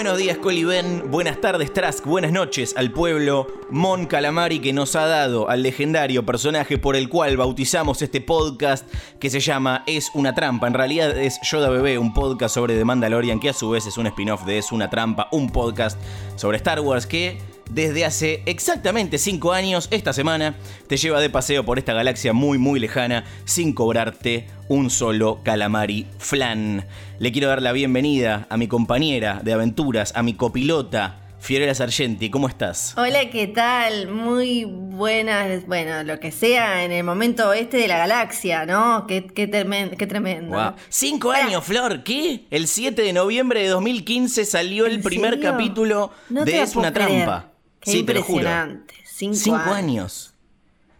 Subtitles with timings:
[0.00, 1.10] Buenos días, Coliben.
[1.10, 2.06] Buenas tardes, Trask.
[2.06, 7.10] Buenas noches al pueblo Mon Calamari que nos ha dado al legendario personaje por el
[7.10, 10.68] cual bautizamos este podcast que se llama Es una trampa.
[10.68, 13.98] En realidad es Yoda Bebé, un podcast sobre The Mandalorian que a su vez es
[13.98, 16.00] un spin-off de Es una trampa, un podcast
[16.34, 17.36] sobre Star Wars que
[17.70, 20.54] desde hace exactamente 5 años, esta semana,
[20.88, 26.06] te lleva de paseo por esta galaxia muy muy lejana sin cobrarte un solo calamari
[26.18, 26.84] flan.
[27.18, 32.28] Le quiero dar la bienvenida a mi compañera de aventuras, a mi copilota, Fiorella Sargenti,
[32.28, 32.92] ¿cómo estás?
[32.98, 34.08] Hola, ¿qué tal?
[34.08, 39.06] Muy buenas, bueno, lo que sea en el momento este de la galaxia, ¿no?
[39.06, 39.48] Qué, qué,
[39.98, 40.54] qué tremendo.
[40.54, 40.72] Wow.
[40.90, 42.44] Cinco años, Flor, ¿qué?
[42.50, 45.50] El 7 de noviembre de 2015 salió el primer serio?
[45.50, 47.24] capítulo No de Es una creer.
[47.24, 47.49] trampa.
[47.80, 48.38] Qué sí, te lo juro.
[48.40, 48.94] impresionante.
[49.04, 49.74] Cinco, Cinco años.
[49.74, 50.34] años.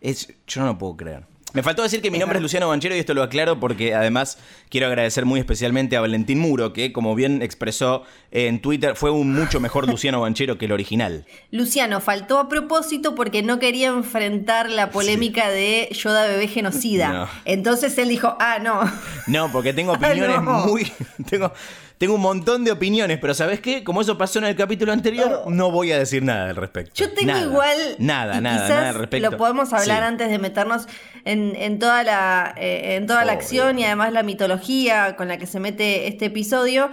[0.00, 1.30] Es, yo no lo puedo creer.
[1.52, 2.42] Me faltó decir que mi nombre es.
[2.42, 6.72] Luciano Banchero y esto lo aclaro porque además quiero agradecer muy especialmente a Valentín Muro,
[6.72, 11.26] que como bien expresó en Twitter, fue un mucho mejor Luciano Banchero que el original.
[11.50, 17.12] Luciano faltó a propósito porque no quería enfrentar la polémica de Yoda bebé genocida.
[17.12, 17.28] No.
[17.44, 18.82] Entonces él dijo, ah, no.
[19.26, 20.66] No, porque tengo opiniones Ah, no.
[20.68, 20.84] muy.
[21.28, 21.52] Tengo,
[22.00, 23.84] tengo un montón de opiniones, pero ¿sabes qué?
[23.84, 26.92] Como eso pasó en el capítulo anterior, no voy a decir nada al respecto.
[26.94, 27.44] Yo tengo Nada.
[27.44, 27.76] igual.
[27.98, 29.30] Nada, y nada, quizás nada al respecto.
[29.30, 30.04] Lo podemos hablar Sí.
[30.08, 30.86] antes de meternos
[31.26, 33.40] en, en toda la, eh, en toda la Obvio.
[33.42, 36.88] acción y además la mitología con la que se mete este episodio.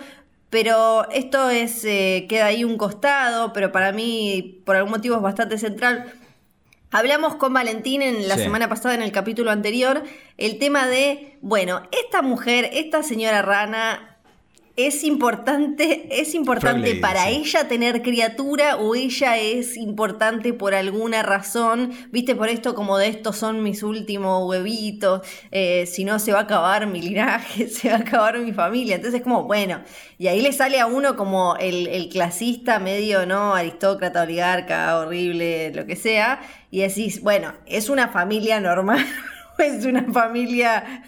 [0.49, 5.21] Pero esto es eh, queda ahí un costado, pero para mí, por algún motivo, es
[5.21, 6.11] bastante central.
[6.91, 8.43] Hablamos con Valentín en la Sí.
[8.43, 10.03] semana pasada, en el capítulo anterior,
[10.37, 14.16] el tema de, bueno, esta mujer, esta señora rana,
[14.77, 21.93] es importante, es importante para ella tener criatura o ella es importante por alguna razón,
[22.11, 26.41] viste, por esto como de estos son mis últimos huevitos, eh, si no se va
[26.41, 29.81] a acabar mi linaje, se va a acabar mi familia, entonces como, bueno,
[30.19, 33.55] y ahí le sale a uno como el, el clasista medio, ¿no?
[33.55, 39.03] Aristócrata, oligarca, horrible, lo que sea, y decís, bueno, es una familia normal.
[39.57, 41.03] Es una familia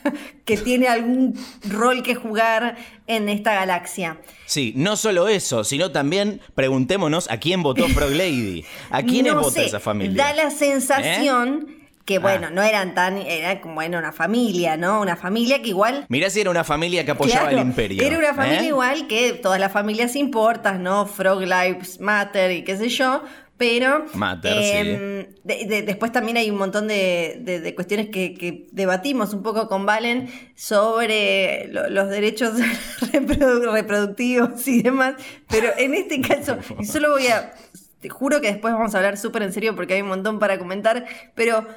[0.45, 1.37] que tiene algún
[1.69, 2.77] rol que jugar
[3.07, 4.17] en esta galaxia.
[4.45, 8.65] Sí, no solo eso, sino también preguntémonos a quién votó Frog Lady.
[8.89, 10.23] ¿A quiénes No vota sé, esa familia?
[10.23, 11.67] Da la sensación
[12.05, 12.51] que, bueno, Ah.
[12.51, 13.17] no eran tan.
[13.17, 14.99] Era como bueno, una familia, ¿no?
[15.01, 16.05] Una familia que igual.
[16.09, 18.01] Mirá si era una familia que apoyaba Claro, el imperio.
[18.03, 18.67] Era una familia ¿eh?
[18.67, 21.05] igual que todas las familias importas, ¿no?
[21.05, 23.23] Frog Lives Matter y qué sé yo.
[23.59, 29.33] Pero Matter, em, de- de- después también hay un montón de, cuestiones que, que debatimos
[29.33, 32.53] un poco con Valen sobre lo- los derechos
[33.11, 35.15] reprodu- reproductivos y demás.
[35.49, 37.53] Pero en este caso, y solo voy a.
[37.99, 40.57] Te juro que después vamos a hablar súper en serio porque hay un montón para
[40.57, 41.05] comentar.
[41.35, 41.67] Pero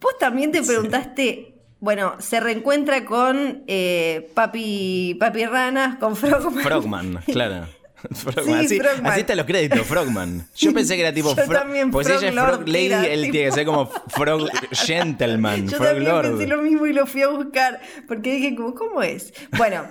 [0.00, 1.54] vos también te preguntaste.
[1.80, 6.62] Bueno, se reencuentra con eh, Papi, Papi Ranas, con Frogman.
[6.62, 7.66] Frogman, claro.
[8.14, 9.06] Frogman, Sí, así, Frogman.
[9.12, 10.46] así están los créditos, Frogman.
[10.56, 11.48] Yo pensé que era tipo Frog.
[11.52, 15.68] también, Pues ella es Frog Lady, era él tipo- tiene que ser como Frog Gentleman,
[15.68, 16.28] Yo Frog también Lord.
[16.30, 19.32] pensé lo mismo y lo fui a buscar, porque dije, como, ¿cómo es?
[19.56, 19.86] Bueno,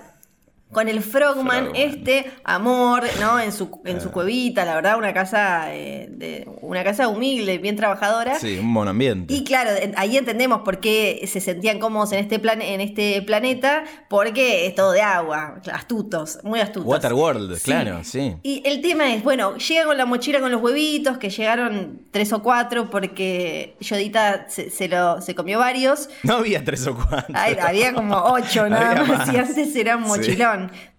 [0.76, 1.72] con el Frogman, Frogman.
[1.74, 3.40] este amor, ¿no?
[3.40, 7.78] En su, en su cuevita, la verdad, una casa, eh, de, una casa humilde, bien
[7.78, 8.38] trabajadora.
[8.38, 9.34] Sí, un buen ambiente.
[9.34, 13.86] Y claro, ahí entendemos por qué se sentían cómodos en este, plan, en este planeta,
[14.10, 16.90] porque es todo de agua, astutos, muy astutos.
[16.90, 17.64] Waterworld, Sí.
[17.64, 18.36] claro, sí.
[18.44, 22.34] Y el tema es, bueno, llega con la mochila con los huevitos, que llegaron tres
[22.34, 26.10] o cuatro, porque Yodita se, se lo, se comió varios.
[26.24, 27.34] No había tres o cuatro.
[27.34, 30.36] Ay, había como ocho nada Había más, y antes era un Sí.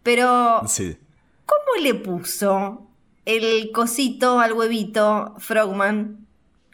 [0.02, 0.96] Pero, Sí.
[1.44, 2.86] ¿cómo le puso
[3.24, 6.26] el cosito al huevito Frogman?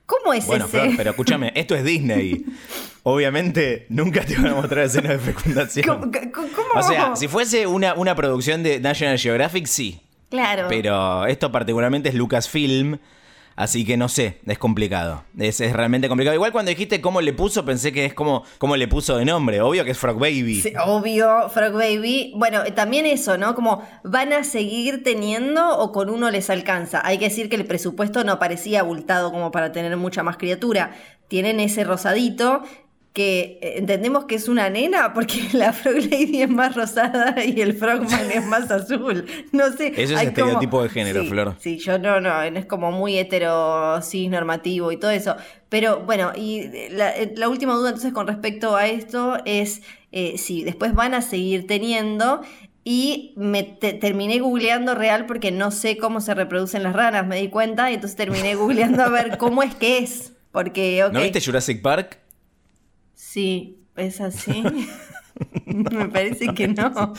[0.06, 0.78] ¿Cómo es Bueno, ese?
[0.80, 2.44] Flor, pero escúchame, esto es Disney.
[3.04, 5.86] Obviamente nunca te van a mostrar escenas de fecundación.
[5.86, 6.68] ¿Cómo- cómo- cómo?
[6.80, 10.00] O sea, si fuese una, una producción de National Geographic, sí.
[10.30, 10.66] Claro.
[10.68, 12.98] Pero esto particularmente es Lucasfilm,
[13.56, 15.24] así que no sé, es complicado.
[15.38, 16.34] Es, realmente complicado.
[16.34, 19.60] Igual cuando dijiste cómo le puso, pensé que es como cómo le puso de nombre.
[19.60, 20.62] Obvio que es Frog Baby.
[20.86, 22.32] Obvio, Frog Baby.
[22.36, 23.54] Bueno, también eso, ¿no?
[23.54, 27.00] Como van a seguir teniendo o con uno les alcanza.
[27.04, 30.92] Hay que decir que el presupuesto no parecía abultado como para tener mucha más criatura.
[31.28, 32.62] Tienen ese rosadito
[33.12, 37.60] que eh, entendemos que es una nena porque la Frog Lady es más rosada y
[37.60, 39.26] el Frogman es más azul.
[39.52, 39.92] No sé.
[39.96, 41.56] Eso es estereotipo de género, Sí, Flor.
[41.58, 45.36] Sí, yo no, no, es como muy hetero, cis normativo y todo eso.
[45.68, 49.82] Pero bueno, y la, la última duda entonces con respecto a esto es
[50.12, 52.42] eh, si después van a seguir teniendo.
[52.84, 57.36] Y me te- terminé googleando real porque no sé cómo se reproducen las ranas, me
[57.40, 60.32] di cuenta, y entonces terminé googleando a ver cómo es que es.
[60.50, 61.06] Porque.
[61.12, 62.18] ¿No viste Jurassic Park?
[63.32, 64.62] Sí, es así.
[65.66, 67.14] Me parece que no.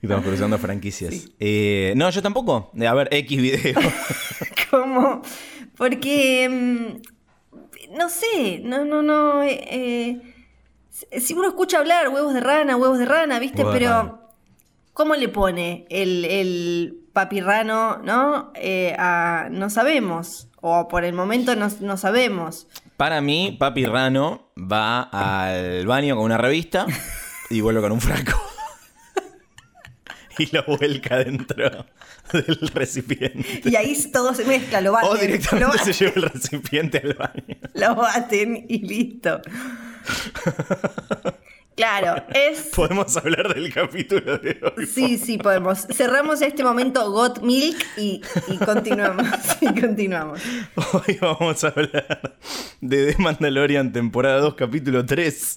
[0.00, 1.28] Estamos cruzando franquicias.
[1.38, 2.70] Eh, no, yo tampoco.
[2.86, 3.74] A ver, X video.
[4.70, 5.20] ¿Cómo?
[5.76, 6.48] Porque.
[6.48, 9.42] mm, No sé, no, no, no.
[9.42, 10.20] eh,
[11.10, 13.64] eh, si uno escucha hablar huevos de rana, huevos de rana, ¿viste?
[13.64, 14.20] Pero.
[14.94, 18.52] ¿Cómo le pone el, el papirrano, no?
[18.54, 20.48] Eh, a- no sabemos.
[20.66, 22.66] O por el momento no, no sabemos.
[22.96, 26.86] Para mí, Papi Rano va al baño con una revista
[27.50, 28.32] y vuelve con un fraco.
[30.38, 31.84] y lo vuelca dentro
[32.32, 33.68] del recipiente.
[33.68, 35.10] Y ahí todo se mezcla, lo baten.
[35.10, 37.58] O lo directamente se lleva el recipiente al baño.
[37.74, 39.42] lo baten y listo.
[41.76, 42.70] Claro, es.
[42.76, 44.86] Podemos hablar del capítulo de hoy.
[44.86, 45.86] Sí, sí, podemos.
[45.92, 49.26] Cerramos este momento Got Milk y, y continuamos.
[49.60, 50.40] Y continuamos.
[50.92, 52.36] Hoy vamos a hablar
[52.80, 55.56] de The Mandalorian temporada 2, capítulo 3.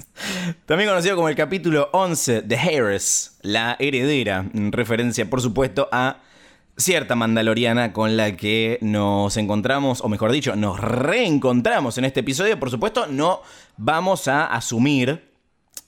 [0.66, 6.22] También conocido como el capítulo 11 de Heiress, la heredera, en referencia, por supuesto, a
[6.78, 12.60] cierta mandaloriana con la que nos encontramos, o mejor dicho, nos reencontramos en este episodio.
[12.60, 13.42] Por supuesto, no
[13.78, 15.27] vamos a asumir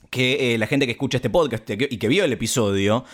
[0.10, 3.06] que eh, la gente que escucha este podcast y que vio el episodio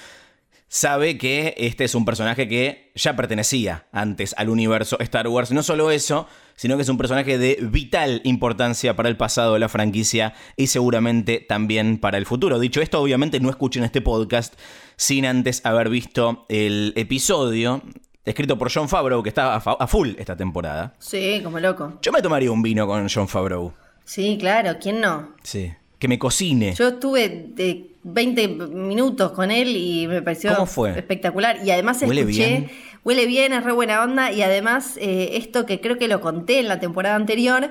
[0.67, 5.51] sabe que este es un personaje que ya pertenecía antes al universo Star Wars.
[5.51, 9.59] No solo eso, sino que es un personaje de vital importancia para el pasado de
[9.59, 12.59] la franquicia y seguramente también para el futuro.
[12.59, 14.55] Dicho esto, obviamente no escuchen este podcast
[14.95, 17.81] sin antes haber visto el episodio
[18.25, 20.95] escrito por John Favreau, que está a, full esta temporada.
[20.99, 21.99] Sí, como loco.
[22.01, 23.73] Yo me tomaría un vino con John Favreau.
[24.03, 25.35] Sí, claro, ¿quién no?
[25.43, 25.71] Sí.
[25.99, 26.73] Que me cocine.
[26.75, 30.91] Yo estuve de 20 minutos con él y me pareció ¿Cómo fue?
[30.91, 31.59] espectacular.
[31.65, 32.71] Y además ¿Huele escuché, bien?
[33.03, 34.31] huele bien, es re buena onda.
[34.31, 37.69] Y además, eh, esto que creo que lo conté en la temporada anterior,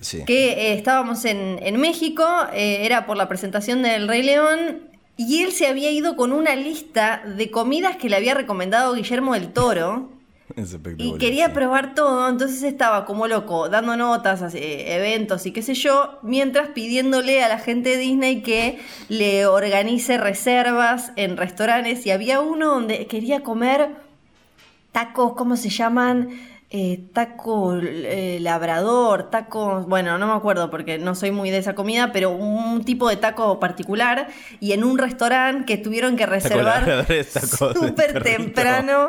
[0.00, 0.24] Sí.
[0.26, 4.80] que eh, estábamos en, en México, eh, era por la presentación del Rey León,
[5.16, 9.34] y él se había ido con una lista de comidas que le había recomendado Guillermo
[9.34, 10.08] del Toro.
[10.56, 11.52] Es Y quería sí.
[11.52, 16.68] probar todo, entonces estaba como loco, dando notas, eh, eventos y qué sé yo, mientras
[16.70, 22.06] pidiéndole a la gente de Disney que le organice reservas en restaurantes.
[22.06, 23.90] Y había uno donde quería comer
[24.92, 26.30] tacos, ¿cómo se llaman?
[26.72, 31.74] Eh, taco eh, labrador, tacos, bueno, no me acuerdo porque no soy muy de esa
[31.74, 34.28] comida, pero un tipo de taco particular
[34.60, 39.08] y en un restaurante que tuvieron que reservar labrador es taco de súper temprano,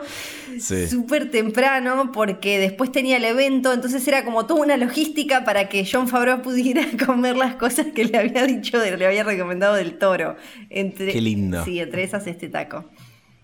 [0.59, 0.87] Sí.
[0.87, 5.87] súper temprano porque después tenía el evento, entonces era como toda una logística para que
[5.89, 9.99] John Favreau pudiera comer las cosas que le había dicho, de- le había recomendado del
[9.99, 10.35] toro.
[10.71, 11.63] Entre, Qué lindo.
[11.63, 12.85] Sí, entre esas este taco.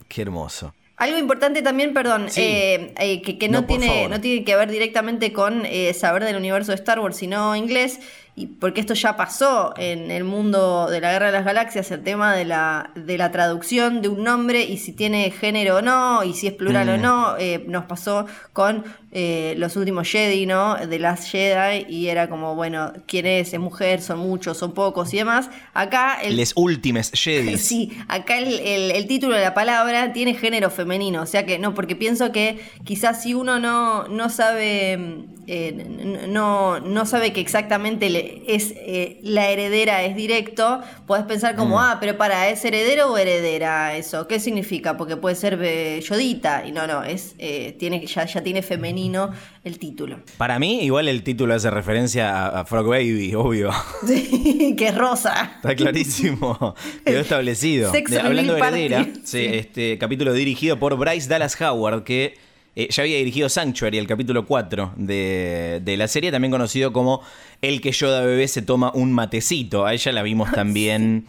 [0.07, 0.73] Qué hermoso.
[0.97, 2.41] Algo importante también, perdón, Sí.
[2.41, 6.23] eh, eh, que, que no, No, tiene, no tiene que ver directamente con eh, saber
[6.23, 7.99] del universo de Star Wars, sino inglés,
[8.37, 12.03] y porque esto ya pasó en el mundo de la Guerra de las Galaxias, el
[12.03, 16.23] tema de la, de la traducción de un nombre y si tiene género o no,
[16.23, 17.01] y si es plural o Mm.
[17.01, 20.75] no, eh, nos pasó con eh, los últimos Jedi, ¿no?
[20.75, 23.51] De las Jedi, y era como, bueno, ¿quién es?
[23.53, 24.01] ¿Es mujer?
[24.01, 24.57] ¿Son muchos?
[24.57, 25.11] ¿Son pocos?
[25.13, 25.49] Y demás.
[25.73, 27.57] Acá el Les últimes Jedi.
[27.67, 31.57] Sí, acá el, el- el título de la palabra tiene género femenino, o sea que
[31.57, 37.39] no, porque pienso que quizás si uno no, no sabe, eh, no, no sabe que
[37.41, 42.63] exactamente le- es eh, la heredera es directo, podés pensar como, ah, pero para, ¿es
[42.65, 44.27] heredero o heredera eso?
[44.27, 44.97] ¿Qué significa?
[44.97, 49.31] Porque puede ser eh, yodita, y no, no, es, eh, tiene, ya, ya tiene femenino
[49.63, 50.19] el título.
[50.37, 53.71] Para mí, igual el título hace referencia a, a Frog Baby, obvio.
[54.07, 55.53] Sí, que es rosa.
[55.57, 56.75] Está clarísimo.
[57.05, 57.91] Quedó establecido.
[58.23, 59.45] Hablando de heredera, Sí.
[59.45, 62.37] este capítulo dirigido por Bryce Dallas Howard, que
[62.79, 67.21] eh, ya había dirigido Sanctuary, el capítulo 4 de, de la serie, también conocido como
[67.61, 69.85] El que Yoda bebé se toma un matecito.
[69.85, 71.25] A ella la vimos también.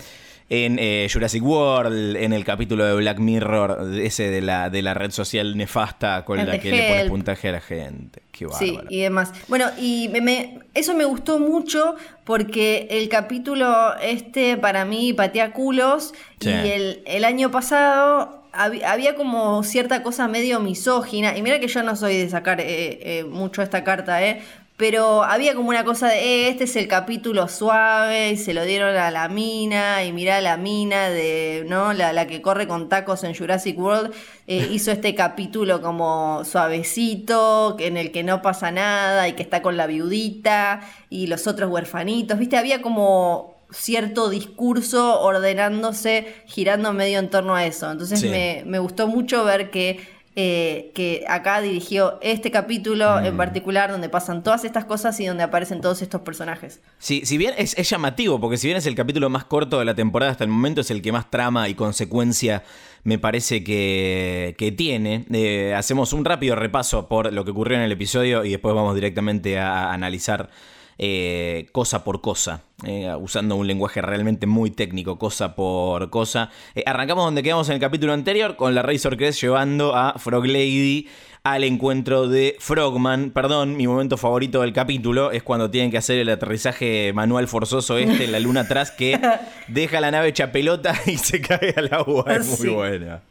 [0.51, 4.95] En eh, Jurassic World, en el capítulo de Black Mirror, ese de la, de la
[4.95, 8.23] red social nefasta con El la que le pone puntaje a la gente.
[8.33, 9.31] Qué Sí, y demás.
[9.49, 15.53] Bueno, y me- me- eso me gustó mucho porque el capítulo este para mí patea
[15.53, 16.49] culos Sí.
[16.49, 21.83] y el, el año pasado había como cierta cosa medio misógina y mira que yo
[21.83, 24.43] no soy de sacar eh, eh, mucho esta carta, ¿eh?
[24.79, 28.65] pero había como una cosa de, eh, este es el capítulo suave, y se lo
[28.65, 31.93] dieron a la mina, y mirá la mina de, ¿no?
[31.93, 34.15] La, la que corre con tacos en Jurassic World,
[34.47, 39.63] eh, hizo este capítulo como suavecito, en el que no pasa nada, y que está
[39.63, 42.57] con la viudita, y los otros huerfanitos, ¿viste?
[42.57, 47.91] Había como cierto discurso ordenándose, girando medio en torno a eso.
[47.91, 48.29] Entonces Sí.
[48.29, 54.09] me, me gustó mucho ver que eh, que acá dirigió este capítulo en particular donde
[54.09, 56.81] pasan todas estas cosas y donde aparecen todos estos personajes.
[56.99, 59.85] Sí, si bien es, es llamativo, porque si bien es el capítulo más corto de
[59.85, 62.63] la temporada hasta el momento, es el que más trama y consecuencia
[63.03, 65.25] me parece que, que tiene.
[65.33, 68.95] Eh, hacemos un rápido repaso por lo que ocurrió en el episodio y después vamos
[68.95, 70.51] directamente a, a analizar
[70.99, 76.51] eh, cosa por cosa, eh, usando un lenguaje realmente muy técnico, cosa por cosa.
[76.75, 80.47] Eh, arrancamos donde quedamos en el capítulo anterior, con la Razor Crest llevando a Frog
[80.47, 81.09] Lady
[81.45, 83.31] al encuentro de Frogman.
[83.31, 87.97] Perdón, mi momento favorito del capítulo es cuando tienen que hacer el aterrizaje manual forzoso
[87.97, 89.19] este en la luna atrás que
[89.69, 92.25] deja la nave hecha pelota y se cae al agua.
[92.35, 92.69] Es muy Sí.
[92.69, 93.23] buena.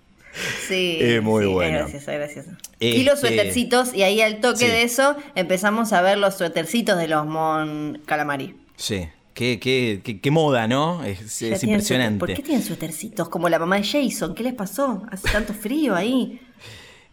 [0.67, 1.87] Sí, muy sí, bueno.
[1.87, 2.51] Es gracioso.
[2.79, 4.67] Y los Este- suétercitos, y ahí al toque Sí.
[4.67, 8.55] de eso empezamos a ver los suétercitos de los Mon Calamari.
[8.75, 9.07] Sí.
[9.33, 11.03] Qué, qué- qué- qué moda, ¿no?
[11.03, 12.17] Es, impresionante.
[12.19, 13.29] ¿Por qué tienen suétercitos?
[13.29, 15.03] Como la mamá de Jason, ¿qué les pasó?
[15.11, 16.39] Hace tanto frío ahí.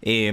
[0.07, 0.31] Eh,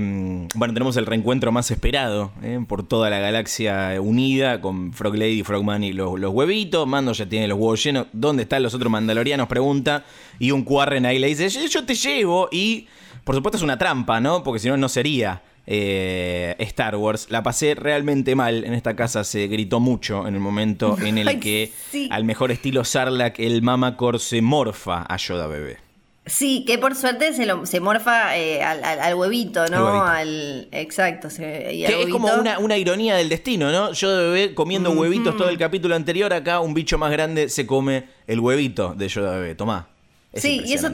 [0.54, 5.44] bueno, tenemos el reencuentro más esperado eh, por toda la galaxia unida con Frog Lady,
[5.44, 6.86] Frogman y los, los huevitos.
[6.86, 8.08] Mando ya tiene los huevos llenos.
[8.12, 9.48] ¿Dónde están los otros mandalorianos?
[9.48, 10.04] Pregunta.
[10.40, 12.50] Y un Quarren ahí le dice: Yo, yo te llevo.
[12.52, 12.88] Y
[13.24, 14.44] por supuesto es una trampa, ¿no?
[14.44, 17.28] Porque si no, no sería eh, Star Wars.
[17.30, 18.66] La pasé realmente mal.
[18.66, 22.10] En esta casa se gritó mucho en el momento en el que, sí.
[22.12, 25.91] al mejor estilo Sarlacc, el Mamacor se morfa a Yoda bebé.
[26.32, 29.78] Sí, que por suerte se, lo, se morfa eh, al, al- al huevito, ¿no?
[29.78, 30.06] Al huevito.
[30.06, 31.30] Al, exacto.
[31.30, 33.92] se- y al Que es como una, una ironía del destino, ¿no?
[33.92, 37.68] Yo de bebé comiendo huevitos todo el capítulo anterior, acá un bicho más grande se
[37.68, 39.56] come el huevito de yo de bebé.
[39.56, 39.90] Tomá.
[40.32, 40.90] Es sí, y eso,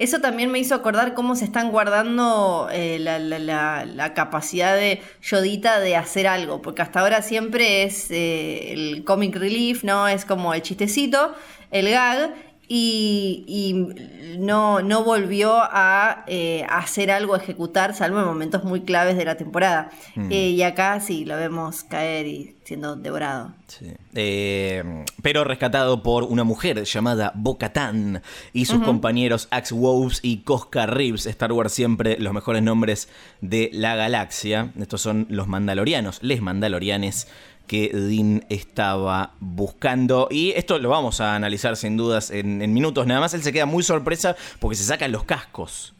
[0.00, 4.74] eso también me hizo acordar cómo se están guardando eh, la, la- la- la capacidad
[4.74, 10.08] de Yodita de hacer algo, porque hasta ahora siempre es eh, el comic relief, ¿no?
[10.08, 11.32] Es como el chistecito,
[11.70, 12.34] el gag,
[12.74, 19.18] y, y no, no volvió a eh, hacer algo, ejecutar, salvo en momentos muy claves
[19.18, 19.90] de la temporada.
[20.14, 20.32] Mm.
[20.32, 23.52] Eh, y acá sí lo vemos caer y siendo devorado.
[23.66, 23.92] Sí.
[24.14, 28.22] Eh, pero rescatado por una mujer llamada Bo-Katan
[28.54, 31.26] y sus compañeros Axe Woves y Cosca Reeves.
[31.26, 33.10] Star Wars siempre los mejores nombres
[33.42, 34.72] de la galaxia.
[34.80, 37.28] Estos son los mandalorianos, les mandalorianes
[37.66, 40.28] que Dean estaba buscando.
[40.30, 43.34] Y esto lo vamos a analizar sin dudas en, en minutos nada más.
[43.34, 45.94] Él se queda muy sorpresa porque se sacan los cascos.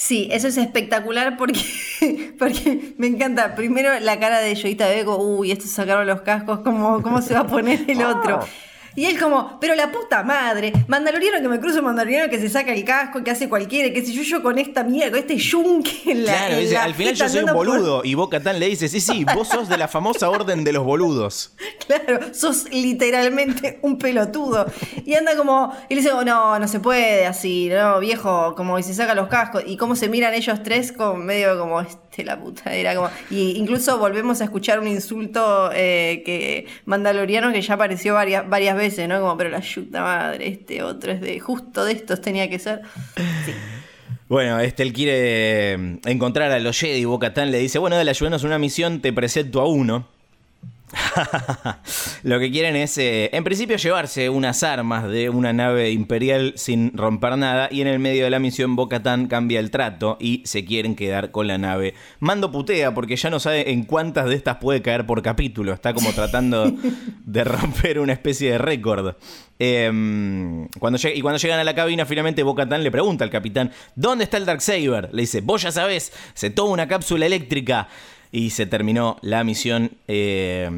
[0.00, 1.60] Sí, eso es espectacular porque,
[2.38, 3.54] porque me encanta.
[3.54, 7.40] Primero la cara de Yoita Bego, uy, estos sacaron los cascos, ¿cómo, cómo se va
[7.40, 8.40] a poner el otro?
[8.96, 12.48] Y él como, pero la puta madre, mandaloriano que me cruza un mandaloriano que se
[12.48, 15.36] saca el casco, que hace cualquiera, que si yo, yo con esta mierda, con este
[15.36, 18.02] yunque en la Claro, en dice, la al final yo soy un por- boludo.
[18.04, 21.54] Y Bo-Katan le dice, sí, sí, vos sos de la famosa orden de los boludos.
[21.90, 24.66] Claro, sos literalmente un pelotudo.
[25.04, 28.78] Y anda como, y le dice, oh, no, no se puede así, no, viejo, como
[28.78, 29.64] y se saca los cascos.
[29.66, 31.84] Y cómo se miran ellos tres, como medio como,
[32.24, 33.10] la puta, era como.
[33.30, 38.76] Y incluso volvemos a escuchar un insulto eh, que mandaloriano que ya apareció varias, varias
[38.76, 39.20] veces, ¿no?
[39.20, 42.82] Como, pero la chuta madre, este otro es de, justo de estos tenía que ser.
[44.28, 47.04] Bueno, este, él quiere eh, encontrar a los Jedi.
[47.04, 50.06] Bo-Katan le dice, bueno, dale, ayúdanos una misión, te presento a uno.
[52.22, 56.96] Lo que quieren es, eh, en principio, llevarse unas armas de una nave imperial sin
[56.96, 57.68] romper nada.
[57.70, 61.30] Y en el medio de la misión, Bo-Katan cambia el trato y se quieren quedar
[61.30, 61.94] con la nave.
[62.18, 65.72] Mando putea porque ya no sabe en cuántas de estas puede caer por capítulo.
[65.72, 66.72] Está como tratando
[67.24, 69.14] de romper una especie de récord.
[69.58, 73.70] Eh, cuando lleg- y cuando llegan a la cabina, finalmente Bo-Katan le pregunta al capitán:
[73.94, 75.10] ¿Dónde está el Darksaber?
[75.12, 77.88] Le dice: Vos ya sabés, se toma una cápsula eléctrica.
[78.32, 79.90] Y se terminó la misión.
[80.08, 80.70] eh,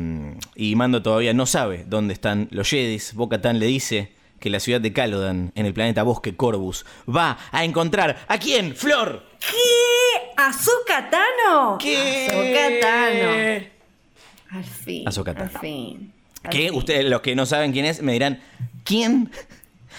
[0.57, 3.15] y Mando todavía no sabe dónde están los Jedis.
[3.15, 7.65] Bo-Katan le dice que la ciudad de Calodan, en el planeta Bosque Corvus, va a
[7.65, 9.25] encontrar a quién, Flor.
[9.39, 10.33] ¿Qué?
[10.37, 11.77] ¿Ahsoka Tano?
[11.79, 12.79] ¿Qué?
[12.81, 14.59] Tano.
[14.59, 15.07] Al fin.
[15.07, 15.51] Ahsoka Tano.
[15.53, 16.13] Al fin.
[16.43, 16.75] al Que fin.
[16.75, 18.41] ustedes, los que no saben quién es, me dirán,
[18.85, 19.31] ¿quién?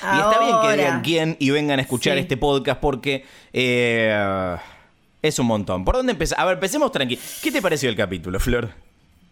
[0.01, 2.21] Y está bien que digan quién y vengan a escuchar Sí.
[2.21, 4.57] este podcast porque eh,
[5.23, 5.83] es un montón.
[5.85, 6.39] ¿Por dónde empezar?
[6.39, 7.17] A ver, empecemos tranqui.
[7.41, 8.69] ¿Qué te pareció el capítulo, Flor?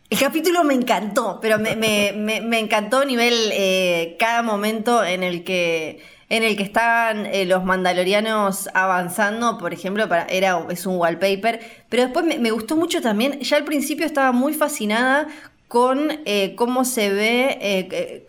[0.09, 5.21] El capítulo me encantó, pero me, me- me- encantó a nivel eh, cada momento en
[5.23, 10.85] el que en el que estaban eh, los mandalorianos avanzando, por ejemplo, para, era, es
[10.85, 15.27] un wallpaper, pero después me, me gustó mucho también, ya al principio estaba muy fascinada
[15.67, 18.25] con eh, cómo se ve, eh,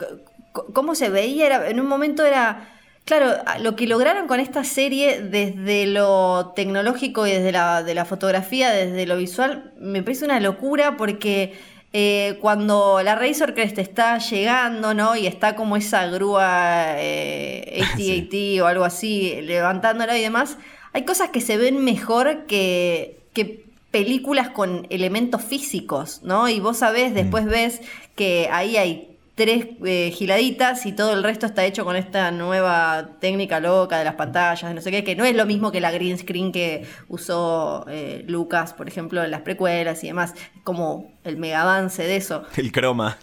[0.73, 2.69] cómo se veía, era, en un momento era...
[3.04, 8.04] Claro, lo que lograron con esta serie desde lo tecnológico y desde la, de la
[8.04, 11.52] fotografía, desde lo visual, me parece una locura porque
[11.92, 15.16] eh, cuando la Razor Crest está llegando, ¿no?
[15.16, 20.56] Y está como esa grúa eh, AT-AT o algo así, levantándola y demás,
[20.92, 26.49] hay cosas que se ven mejor que, que películas con elementos físicos, ¿no?
[26.49, 27.14] Y vos sabés, mm.
[27.14, 27.80] después ves
[28.14, 33.10] que ahí hay tres eh, giladitas y todo el resto está hecho con esta nueva
[33.18, 35.90] técnica loca de las pantallas, no sé qué, que no es lo mismo que la
[35.90, 40.34] green screen que usó eh, Lucas, por ejemplo, en las precuelas y demás,
[40.64, 42.44] como el mega avance de eso.
[42.56, 43.16] El croma.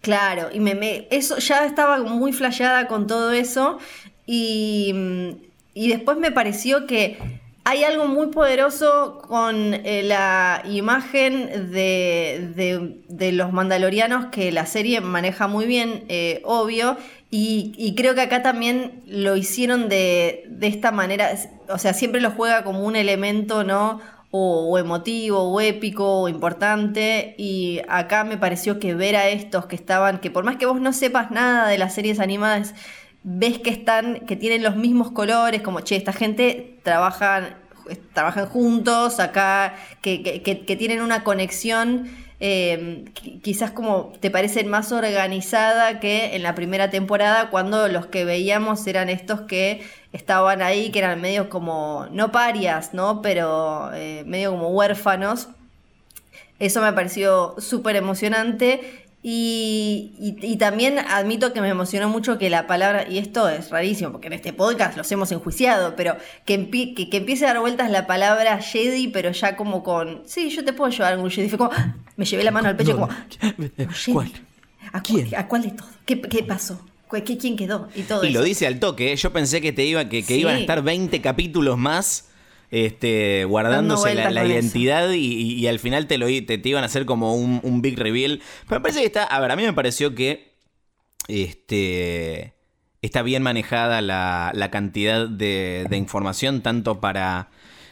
[0.00, 3.78] Claro, y me, eso ya estaba muy flasheada con todo eso
[4.26, 4.92] y,
[5.74, 13.52] y después me pareció que hay algo muy poderoso con eh, la imagen de, los
[13.52, 16.96] mandalorianos que la serie maneja muy bien, eh, obvio,
[17.34, 21.30] y, creo que acá también lo hicieron de, esta manera,
[21.68, 24.00] o sea, siempre lo juega como un elemento, ¿no?
[24.30, 29.76] O, emotivo, o épico, o importante, y acá me pareció que ver a estos que
[29.76, 32.74] estaban, que por más que vos no sepas nada de las series animadas,
[33.24, 37.56] ves que están, que tienen los mismos colores, como, che, esta gente trabajan,
[38.12, 42.10] trabajan juntos acá, que, tienen una conexión
[42.44, 43.04] eh,
[43.40, 48.84] quizás como te parecen más organizada que en la primera temporada cuando los que veíamos
[48.88, 53.22] eran estos que estaban ahí, que eran medio como, no parias, ¿no?
[53.22, 55.50] Pero eh, medio como huérfanos.
[56.58, 63.08] Eso me pareció súper emocionante y, también admito que me emocionó mucho que la palabra,
[63.08, 67.44] y esto es rarísimo, porque en este podcast los hemos enjuiciado, pero que, que, empiece
[67.44, 71.12] a dar vueltas la palabra Jedi, pero ya como con, sí, yo te puedo llevar
[71.12, 71.48] algún Jedi.
[71.48, 71.70] Fue como,
[72.16, 73.08] me llevé la mano al pecho como,
[74.12, 74.32] ¿cuál?
[74.92, 75.28] ¿A, ¿Quién?
[75.36, 75.90] ¿A cuál de todos?
[76.04, 76.84] ¿Qué, pasó?
[77.08, 77.88] ¿Quién quedó?
[77.94, 79.16] Y todo Y lo dice al toque, ¿eh?
[79.16, 82.31] yo pensé que te iba, que, que iban a estar 20 capítulos más
[82.72, 87.82] este, guardándose la, identidad y, al final te, lo, te, iban a hacer como un,
[87.82, 88.40] big reveal.
[88.66, 90.54] Pero me parece que está, a ver, a mí me pareció que
[91.28, 92.54] este,
[93.02, 97.50] está bien manejada la, cantidad de, información, tanto para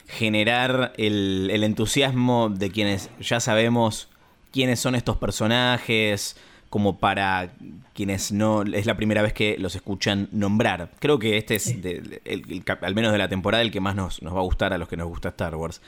[0.08, 4.08] generar el, el entusiasmo de quienes ya sabemos
[4.50, 6.36] quiénes son estos personajes,
[6.70, 7.50] como para
[7.94, 10.92] quienes no es la primera vez que los escuchan nombrar.
[11.00, 14.38] Creo que este es, el, al menos de la temporada, el que más nos, va
[14.38, 15.82] a gustar a los que nos gusta Star Wars.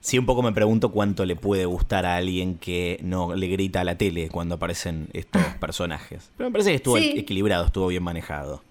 [0.00, 3.82] Sí, un poco me pregunto cuánto le puede gustar a alguien que no le grita
[3.82, 6.30] a la tele cuando aparecen estos personajes.
[6.36, 8.62] Pero me parece que estuvo equilibrado, estuvo bien manejado.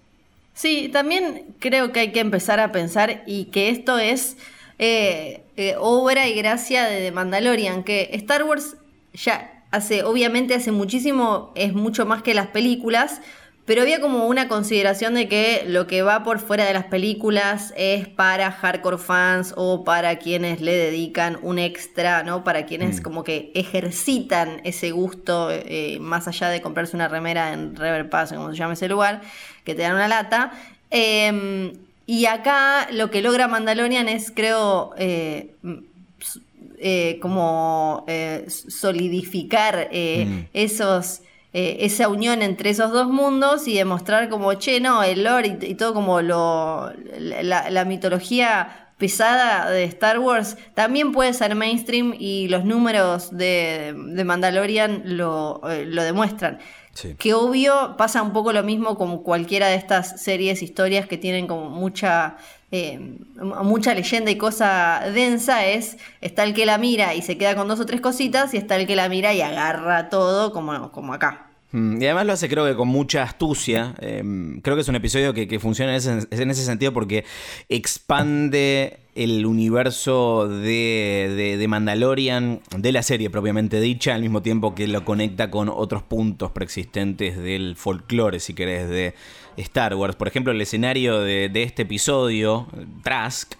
[0.54, 4.36] Sí, también creo que hay que empezar a pensar y que esto es
[4.78, 8.76] eh, eh, obra y gracia de The Mandalorian, que Star Wars
[9.12, 9.53] ya
[10.04, 13.20] obviamente hace muchísimo, es mucho más que las películas,
[13.64, 17.72] pero había como una consideración de que lo que va por fuera de las películas
[17.76, 22.44] es para hardcore fans o para quienes le dedican un extra, ¿no?
[22.44, 23.02] Para quienes mm.
[23.02, 28.34] como que ejercitan ese gusto eh, más allá de comprarse una remera en Rever Pass,
[28.34, 29.22] como se llama ese lugar,
[29.64, 30.52] que te dan una lata.
[30.90, 31.72] Em,
[32.06, 35.54] y acá lo que logra Mandalorian es, creo, eh,
[36.78, 40.40] eh, como eh, solidificar eh, mm.
[40.52, 45.74] esos, esa unión entre esos dos mundos y demostrar como, che, no, el lore y,
[45.76, 52.64] todo como lo, la, mitología pesada de Star Wars también puede ser mainstream y los
[52.64, 56.58] números de, de Mandalorian lo, lo demuestran.
[57.18, 61.46] Que obvio pasa un poco lo mismo con cualquiera de estas series, historias que tienen
[61.46, 62.36] como mucha
[62.76, 62.98] eh,
[63.62, 67.68] mucha leyenda y cosa densa es, está el que la mira y se queda con
[67.68, 71.14] dos o tres cositas y está el que la mira y agarra todo como, como
[71.14, 71.46] acá.
[71.70, 73.94] Mm, y además lo hace creo que con mucha astucia.
[74.00, 77.24] Em, creo que es un episodio que, funciona en ese, en ese, sentido porque
[77.68, 84.88] expande el universo de, de, Mandalorian, de la serie propiamente dicha, al mismo tiempo que
[84.88, 89.14] lo conecta con otros puntos preexistentes del folclore, si querés, de
[89.56, 90.16] Star Wars.
[90.16, 92.66] Por ejemplo, el escenario de, de este episodio,
[93.02, 93.54] Trask,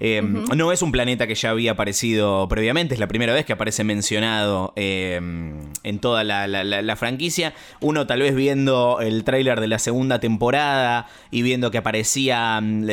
[0.00, 3.52] Em, no es un planeta que ya había aparecido previamente, es la primera vez que
[3.52, 7.54] aparece mencionado em, en toda la, franquicia.
[7.80, 12.86] Uno tal vez viendo el tráiler de la segunda temporada y viendo que aparecían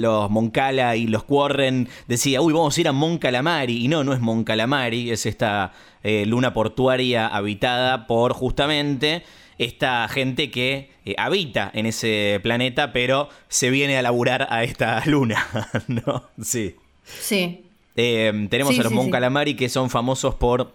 [0.00, 3.84] los Moncala y los Warren, decía, uy, vamos a ir a Mon Calamari.
[3.84, 9.22] Y no, no es Mon Calamari, es esta eh, luna portuaria habitada por justamente
[9.58, 15.02] esta gente que eh, habita en ese planeta, pero se viene a laburar a esta
[15.06, 15.46] luna,
[15.88, 16.24] ¿no?
[16.42, 16.76] Sí.
[17.04, 17.64] Sí.
[17.96, 20.72] Eh, tenemos a los Mon Calamari que son famosos por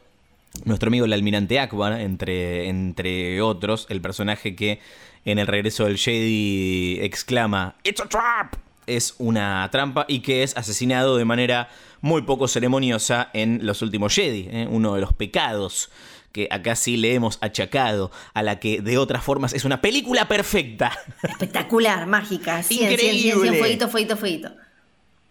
[0.65, 4.79] nuestro amigo el almirante Akbar, entre, entre otros, el personaje que
[5.25, 8.55] en el regreso del Jedi exclama It's a trap.
[8.85, 11.69] Es una trampa y que es asesinado de manera
[12.01, 14.67] muy poco ceremoniosa en los últimos Jedi, ¿eh?
[14.69, 15.89] uno de los pecados
[16.33, 20.27] que acá sí le hemos achacado a la que de otras formas es una película
[20.27, 20.91] perfecta.
[21.23, 23.57] Espectacular, mágica, Increíble.
[23.59, 24.51] fueguito, fueguito, fueguito.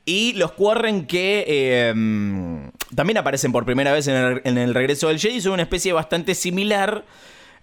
[0.04, 1.92] Y los Quarren que eh,
[2.94, 5.92] también aparecen por primera vez en el, en el regreso del Jedi son una especie
[5.92, 7.04] bastante similar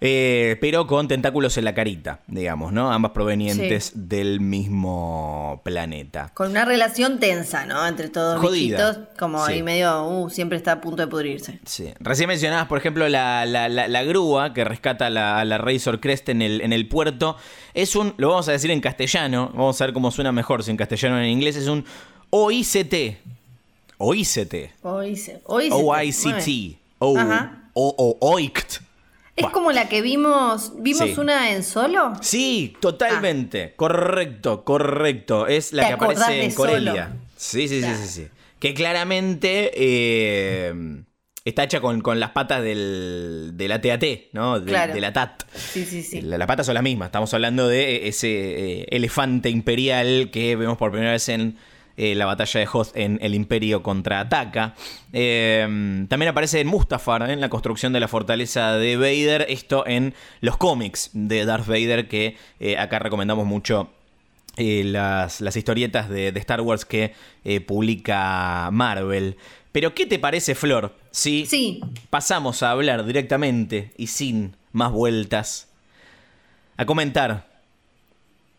[0.02, 2.90] eh, pero con tentáculos en la carita, digamos, ¿no?
[2.90, 6.30] Ambas provenientes del mismo planeta.
[6.32, 7.86] Con una relación tensa, ¿no?
[7.86, 11.60] Entre todos los como ahí medio, uh, siempre está a punto de pudrirse.
[11.66, 11.92] Sí.
[12.00, 16.40] Recién mencionabas, por ejemplo, la, la, grúa que rescata a la, la, Razor Crest en
[16.40, 17.36] el, en el puerto.
[17.74, 20.70] Es un, lo vamos a decir en castellano, vamos a ver cómo suena mejor si
[20.70, 21.84] en castellano o en inglés, es un
[22.30, 23.18] OICT.
[23.98, 24.54] OICT.
[24.82, 25.42] OICT.
[25.44, 26.78] OICT.
[27.02, 27.14] O,
[27.74, 28.38] o,
[29.40, 30.72] ¿Es como la que vimos?
[30.76, 32.12] ¿Vimos una en solo?
[32.20, 33.74] Sí, totalmente.
[33.76, 35.46] Correcto, correcto.
[35.46, 37.16] Es la que aparece en Corelia.
[37.36, 38.28] Sí, sí, sí, sí, sí.
[38.58, 41.02] Que claramente eh,
[41.44, 44.60] está hecha con, las patas del, de la TAT, ¿no?
[44.60, 45.44] De, la TAT.
[45.54, 46.20] Sí, sí, sí.
[46.20, 47.06] las patas son las mismas.
[47.06, 51.56] Estamos hablando de ese eh, elefante imperial que vemos por primera vez en
[52.02, 54.74] eh, la batalla de Hoth en el Imperio contraataca.
[55.12, 60.14] Eh, también aparece en Mustafar, en la construcción de la fortaleza de Vader, esto en
[60.40, 63.90] los cómics de Darth Vader, que eh, acá recomendamos mucho
[64.56, 67.12] las, historietas de, Star Wars que
[67.66, 69.36] publica Marvel.
[69.70, 70.96] Pero, ¿qué te parece, Flor?
[71.10, 71.82] Si sí.
[72.08, 75.68] pasamos a hablar directamente y sin más vueltas,
[76.78, 77.46] a comentar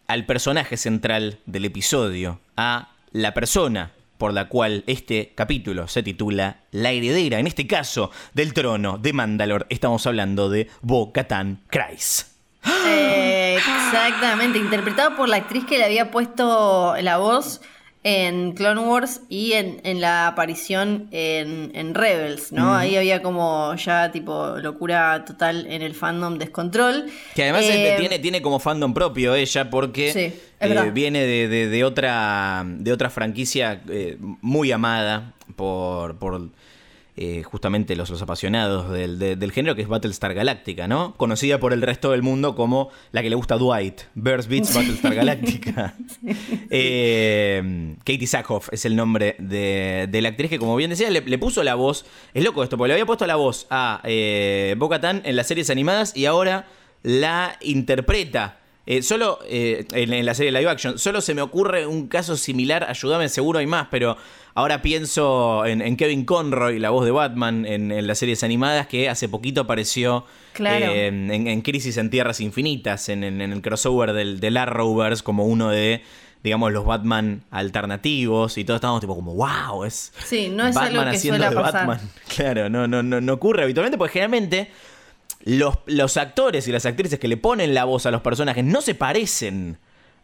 [0.06, 6.58] al personaje central del episodio, a la persona por la cual este capítulo se titula
[6.70, 9.66] La heredera, en este caso, del trono de Mandalor.
[9.70, 12.28] Estamos hablando de Bo-Katan Kryze.
[13.56, 17.62] exactamente, interpretado por la actriz que le había puesto la voz
[18.04, 22.74] en Clone Wars y en, la aparición en, Rebels, ¿no?
[22.74, 27.06] Ahí había como ya tipo locura total en el fandom descontrol.
[27.36, 32.64] Que además este, eh, tiene, tiene como fandom propio ella porque eh, viene de, otra,
[32.66, 36.50] de otra franquicia eh, muy amada por, por
[37.18, 41.14] eh, justamente los, los apasionados del, género, que es Battlestar Galactica, ¿no?
[41.18, 44.74] Conocida por el resto del mundo como la que le gusta a Dwight, Bears Beats
[44.74, 45.96] Battlestar Galactica.
[46.74, 51.64] Eh, Katie Sackhoff es el nombre de, la actriz que, como bien decía, le, puso
[51.64, 52.06] la voz.
[52.34, 55.70] Es loco esto, porque le había puesto la voz a eh, Bo en las series
[55.70, 56.68] animadas y ahora
[57.04, 62.36] la interpreta eh, solo en, la serie live action, solo se me ocurre un caso
[62.36, 64.18] similar, ayúdame, seguro hay más, pero
[64.54, 69.30] Ahora pienso en, Kevin Conroy, la voz de Batman en, las series animadas, que hace
[69.30, 70.26] poquito apareció
[70.60, 76.04] eh, en, Crisis en Tierras Infinitas, en, el crossover del, del, Arrowverse, como uno de,
[76.44, 78.58] digamos, los Batman alternativos.
[78.58, 81.56] Y todos estábamos tipo como, wow, es sí, no es Batman algo que haciendo de
[81.56, 82.00] Batman.
[82.36, 84.70] Claro, no, no, no, no ocurre habitualmente, porque generalmente
[85.44, 88.82] los, los actores y las actrices que le ponen la voz a los personajes no
[88.82, 89.78] se parecen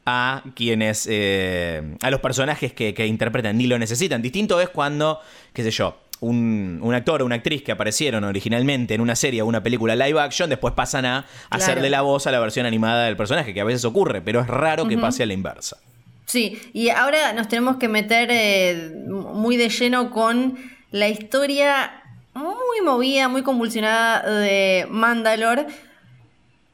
[0.10, 4.22] a quienes, eh, a los personajes que, interpretan, ni lo necesitan.
[4.22, 5.20] Distinto es cuando,
[5.52, 9.46] qué sé yo, un, actor o una actriz que aparecieron originalmente en una serie o
[9.46, 13.18] una película live action, después pasan a hacerle la voz a la versión animada del
[13.18, 15.78] personaje, que a veces ocurre, pero es raro que pase a la inversa.
[16.26, 20.58] Sí, y ahora nos tenemos que meter eh, muy de lleno con
[20.92, 22.02] la historia
[22.38, 25.66] muy movida, muy convulsionada de Mandalore.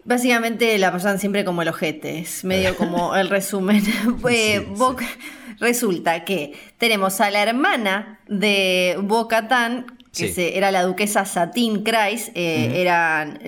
[0.04, 3.82] Básicamente la pasan siempre como el ojete, es medio como el resumen.
[5.60, 12.82] Resulta que tenemos a la hermana de Bo-Katan, que era la duquesa Satin Kreis, eh,
[12.82, 13.39] eran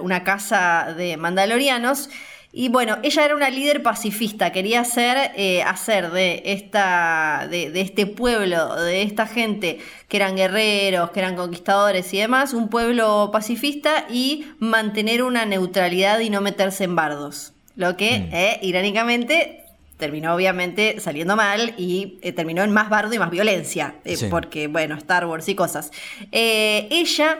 [0.00, 2.10] una casa de mandalorianos,
[2.52, 8.06] y bueno, ella era una líder pacifista, quería hacer, eh, hacer de, esta, de, este
[8.06, 14.06] pueblo, de esta gente que eran guerreros, que eran conquistadores y demás, un pueblo pacifista
[14.10, 17.52] y mantener una neutralidad y no meterse en bardos.
[17.76, 18.34] Lo que, mm.
[18.34, 19.64] eh, irónicamente,
[19.96, 23.94] terminó obviamente saliendo mal y eh, terminó en más bardo y más violencia,
[24.28, 25.92] porque, bueno, Star Wars y cosas.
[26.32, 27.38] ella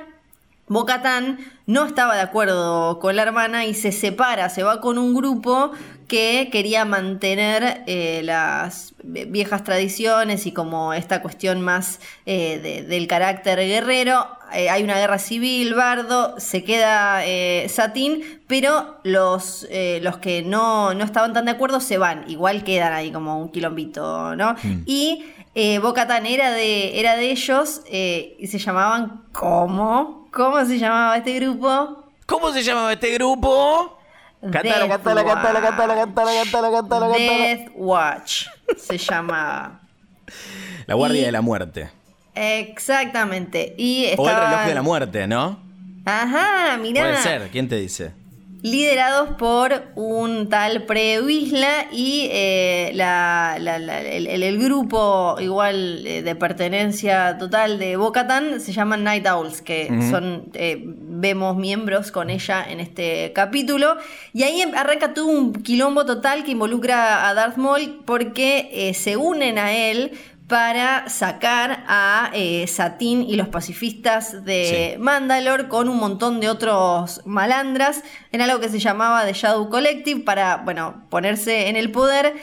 [0.71, 5.17] Bocatán no estaba de acuerdo con la hermana y se separa, se va con un
[5.17, 5.73] grupo
[6.07, 13.59] que quería mantener eh, las viejas tradiciones y como esta cuestión más eh, del carácter
[13.59, 17.21] guerrero eh, hay una guerra civil, Bardo, se queda
[17.69, 19.67] Satín, pero los,
[20.01, 23.51] los que no, no estaban tan de acuerdo se van, igual quedan ahí como un
[23.51, 24.55] quilombito, ¿no?
[24.63, 24.83] Mm.
[24.87, 30.29] Y eh, Bocatan era de, era de ellos eh, y se llamaban ¿cómo?
[30.33, 32.05] ¿Cómo se llamaba este grupo?
[32.27, 33.99] ¿Cómo se llamaba este grupo?
[34.41, 36.05] Cantala, Death cantala, cantala, cantala, Watch.
[36.07, 37.19] cantala, cantala, cantala, cantala.
[37.19, 38.47] Death Watch
[38.79, 39.81] se llamaba.
[40.87, 41.91] La Guardia Y- de la Muerte.
[42.35, 43.75] Exactamente.
[43.77, 45.59] Y O el reloj de la muerte, ¿no?
[46.05, 47.03] Ajá, mirá.
[47.03, 48.13] Puede ser, ¿quién te dice?
[48.63, 56.35] Liderados por un tal Previsla y eh, la- la- la- el, grupo igual eh, de
[56.35, 62.65] pertenencia total de Bocatan se llaman Night Owls, que son, eh, vemos miembros con ella
[62.69, 63.97] en este capítulo.
[64.33, 69.17] Y ahí em- arranca todo un quilombo total que involucra a Darth Maul porque se
[69.17, 70.13] unen a él
[70.51, 75.01] para sacar a eh, Satín y los pacifistas de Sí.
[75.01, 80.23] Mandalore con un montón de otros malandras en algo que se llamaba The Shadow Collective
[80.23, 82.35] para, bueno, ponerse en el poder.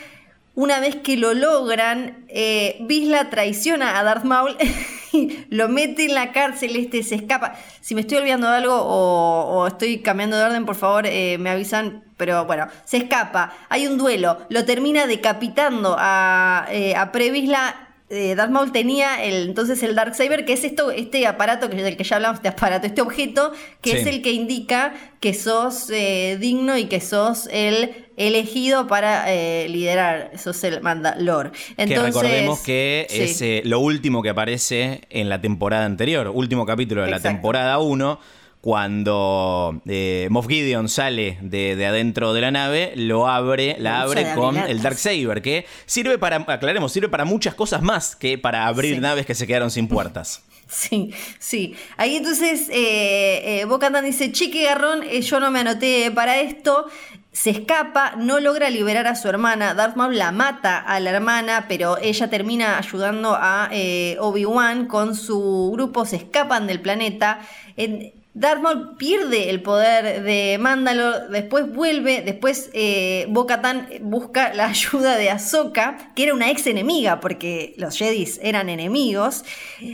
[0.54, 4.56] Una vez que lo logran, eh, Visla traiciona a Darth Maul
[5.12, 7.56] y lo mete en la cárcel, este se escapa.
[7.82, 11.36] Si me estoy olvidando de algo o, o estoy cambiando de orden, por favor, eh,
[11.38, 12.04] me avisan.
[12.16, 18.34] Pero bueno, se escapa, hay un duelo, lo termina decapitando a, eh, a Previsla eh,
[18.34, 22.04] Darth Maul tenía el, entonces el Darksaber, que es esto, este aparato que, del que
[22.04, 23.96] ya hablamos, este aparato, este objeto, que Sí.
[23.98, 29.68] es el que indica que sos eh, digno y que sos el elegido para eh,
[29.68, 31.52] liderar, sos el Mandalor.
[31.76, 33.20] Entonces, que recordemos que sí.
[33.22, 37.78] es eh, lo último que aparece en la temporada anterior, último capítulo de la temporada
[37.78, 38.18] 1,
[38.60, 44.34] cuando eh, Moff Gideon sale de, de adentro de la nave, lo abre, la abre
[44.34, 48.94] con el Darksaber, que sirve para, aclaremos, sirve para muchas cosas más que para abrir
[48.96, 49.00] Sí.
[49.00, 50.42] naves que se quedaron sin puertas.
[50.70, 51.74] Sí, sí.
[51.96, 56.84] Ahí entonces eh, eh, dice, chique garrón, eh, yo no me anoté para esto.
[57.32, 59.72] Se escapa, no logra liberar a su hermana.
[59.72, 65.16] Darth Maul la mata a la hermana, pero ella termina ayudando a eh, Obi-Wan con
[65.16, 66.04] su grupo.
[66.04, 67.40] Se escapan del planeta.
[67.78, 74.66] En- Darth Maul pierde el poder de Mandalore, después vuelve, después eh, Bo-Katan busca la
[74.68, 79.44] ayuda de Ahsoka, que era una ex enemiga, porque los Jedis eran enemigos.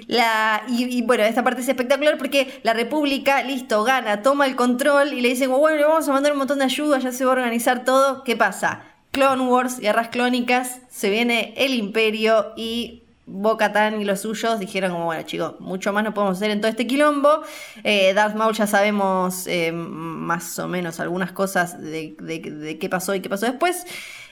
[0.09, 4.57] La, y, y, bueno, esta parte es espectacular porque la República, listo, gana, toma el
[4.57, 7.25] control y le dicen, bueno, le vamos a mandar un montón de ayuda, ya se
[7.25, 8.25] va a organizar todo.
[8.25, 8.83] ¿Qué pasa?
[9.11, 15.07] Clone Wars, guerras clónicas, se viene el Imperio y Bo-Katan y los suyos dijeron como,
[15.07, 17.43] bueno chicos, mucho más no podemos hacer en todo este quilombo.
[17.83, 22.89] Eh, Darth Maul ya sabemos eh, más o menos algunas cosas de, de- de qué
[22.89, 23.85] pasó y qué pasó después.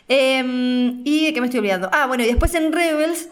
[0.09, 0.43] Eh,
[1.05, 1.89] ¿Y de qué me estoy olvidando?
[1.93, 3.29] Ah, bueno, y después en Rebels,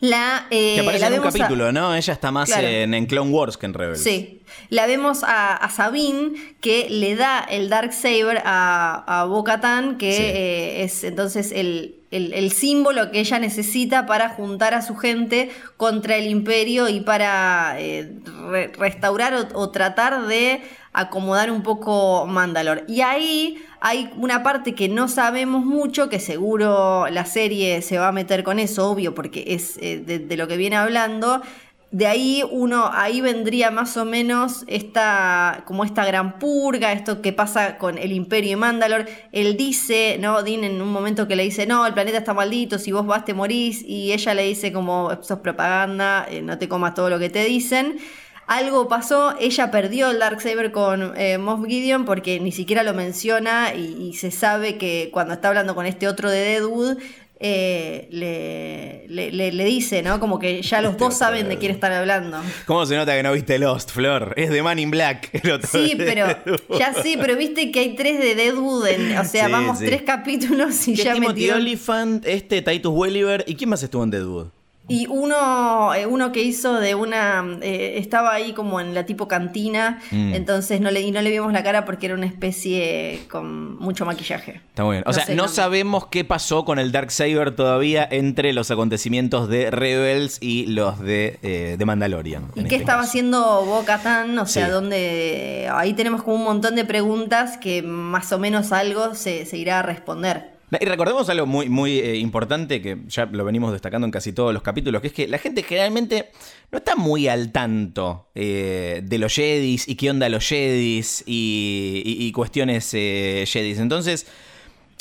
[0.00, 0.46] la...
[0.50, 1.94] eh, que aparece la en un vemos a- capítulo, ¿no?
[1.94, 2.66] Ella está más Claro.
[2.66, 4.02] en, en Clone Wars que en Rebels.
[4.02, 4.42] Sí.
[4.70, 10.12] La vemos a, a Sabine que le da el Dark Saber a, a Bo-Katan, que
[10.12, 10.22] Sí.
[10.22, 15.50] eh, es entonces el, el- el símbolo que ella necesita para juntar a su gente
[15.76, 18.12] contra el imperio y para eh,
[18.50, 22.84] re- restaurar o, tratar de acomodar un poco Mandalore.
[22.88, 28.08] Y ahí hay una parte que no sabemos mucho, que seguro la serie se va
[28.08, 31.42] a meter con eso, obvio, porque es eh, de lo que viene hablando.
[31.90, 37.32] De ahí uno, ahí vendría más o menos esta, como esta gran purga, esto que
[37.32, 39.06] pasa con el Imperio y Mandalor.
[39.32, 40.42] Él dice, ¿no?
[40.42, 43.24] Dean en un momento que le dice, no, el planeta está maldito, si vos vas
[43.24, 43.82] te morís.
[43.86, 47.30] Y ella le dice como, esto es propaganda, eh, no te comas todo lo que
[47.30, 47.96] te dicen.
[48.46, 54.08] Algo pasó, ella perdió el Darksaber con eh, Gideon porque ni siquiera lo menciona y,
[54.08, 56.98] y se sabe que cuando está hablando con este otro de Deadwood,
[57.40, 60.18] eh, le, le, le- le dice, ¿no?
[60.20, 62.40] Como que ya los Este dos saben de quién están hablando.
[62.66, 64.34] ¿Cómo se nota que no viste Lost, Flor?
[64.36, 65.30] Es de Man in Black.
[65.32, 66.78] el otro Sí, pero Deadwood.
[66.78, 69.86] ya sí, pero viste que hay tres de Deadwood, en- o sea, Sí, vamos sí.
[69.86, 71.60] tres capítulos y ya Timothy metieron...
[71.60, 73.44] Oliphant, este Titus Welliver.
[73.46, 74.48] ¿Y quién más estuvo en Deadwood?
[74.88, 77.44] Y uno, eh, uno que hizo de una.
[77.60, 80.32] eh, estaba ahí como en la tipo cantina, Mm.
[80.34, 84.04] entonces no le, y no le vimos la cara porque era una especie con mucho
[84.06, 84.62] maquillaje.
[84.70, 85.04] Está muy bien.
[85.06, 89.48] O No sea, sé, no sabemos qué pasó con el Darksaber todavía entre los acontecimientos
[89.48, 92.44] de Rebels y los de, eh, de Mandalorian.
[92.54, 93.10] ¿Y qué este estaba caso.
[93.10, 94.38] haciendo Boca Tan?
[94.38, 94.72] O sea, Sí.
[94.72, 99.56] donde ahí tenemos como un montón de preguntas que más o menos algo se, se
[99.58, 100.57] irá a responder.
[100.70, 104.52] Y recordemos algo muy, muy eh, importante que ya lo venimos destacando en casi todos
[104.52, 106.30] los capítulos, que es que la gente generalmente
[106.70, 112.02] no está muy al tanto eh, de los Jedis y qué onda los Jedis y,
[112.04, 113.78] y- cuestiones eh, Jedis.
[113.78, 114.26] Entonces,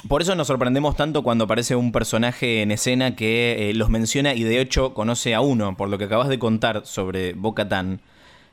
[0.07, 4.33] por eso nos sorprendemos tanto cuando aparece un personaje en escena que eh, los menciona
[4.35, 7.99] y de hecho conoce a uno, por lo que acabas de contar sobre Bo-Katan.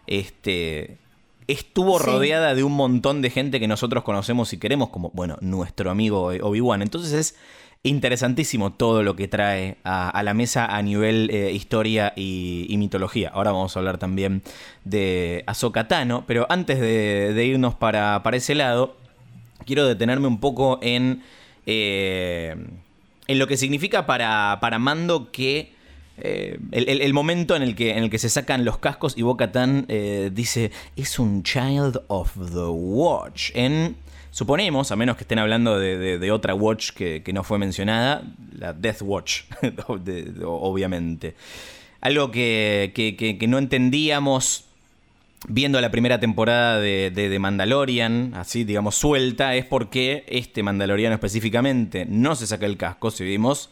[0.09, 0.99] este,
[1.49, 5.91] estuvo rodeada de un montón de gente que nosotros conocemos y queremos, como, bueno, nuestro
[5.91, 6.83] amigo Obi-Wan.
[6.83, 7.37] Entonces es
[7.83, 13.31] interesantísimo todo lo que trae a, la mesa a nivel eh, historia y, mitología.
[13.35, 14.43] Ahora vamos a hablar también
[14.85, 18.97] de Ahsoka Tano, pero antes de, irnos para, para, ese lado,
[19.67, 21.23] quiero detenerme un poco en,
[21.67, 22.57] eh,
[23.29, 25.74] en lo que significa para, para Mando que...
[26.19, 29.51] Eh, el, momento en el, que, en el que se sacan los cascos y Boca
[29.51, 29.87] Tan
[30.33, 33.97] dice es un child of the watch en
[34.35, 38.25] Suponemos, a menos que estén hablando de, otra Watch que, no fue mencionada,
[38.59, 39.43] la Death Watch,
[40.45, 41.37] obviamente.
[42.01, 44.65] Algo que, no entendíamos
[45.47, 52.05] viendo la primera temporada de, de, Mandalorian, así digamos suelta, es porque este Mandaloriano específicamente
[52.05, 53.71] no se saca el casco, si vimos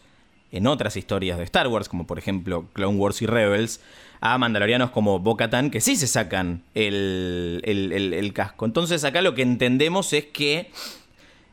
[0.53, 3.81] en otras historias de Star Wars, como por ejemplo Clone Wars y Rebels,
[4.21, 8.67] a mandalorianos como Bo-Katan que sí se sacan el, casco.
[8.67, 10.71] Entonces acá lo que entendemos es que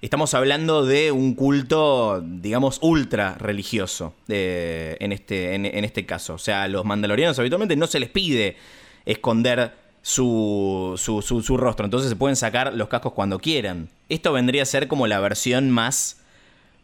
[0.02, 6.36] estamos hablando de un culto, digamos, ultra religioso eh, en, este, en, este caso.
[6.36, 8.58] O sea, a los mandalorianos habitualmente no se les pide
[9.06, 13.90] esconder su, su, rostro, entonces se pueden sacar los cascos cuando quieran.
[14.10, 16.19] Esto vendría a ser como la versión más,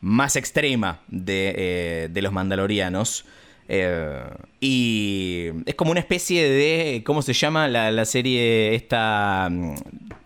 [0.06, 3.26] más extrema de, eh, de los mandalorianos.
[3.68, 4.22] Eh,
[4.60, 7.02] y es como una especie de.
[7.04, 9.48] ¿Cómo se llama la, serie esta?
[9.50, 9.76] Mm,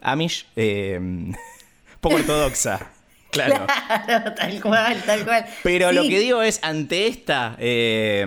[0.01, 0.45] Amish.
[0.57, 0.99] Eh,
[2.01, 2.91] poco ortodoxa.
[3.31, 3.67] Claro.
[4.35, 5.45] tal cual, tal cual.
[5.61, 7.55] Pero lo que digo es, ante esta.
[7.59, 8.25] Eh,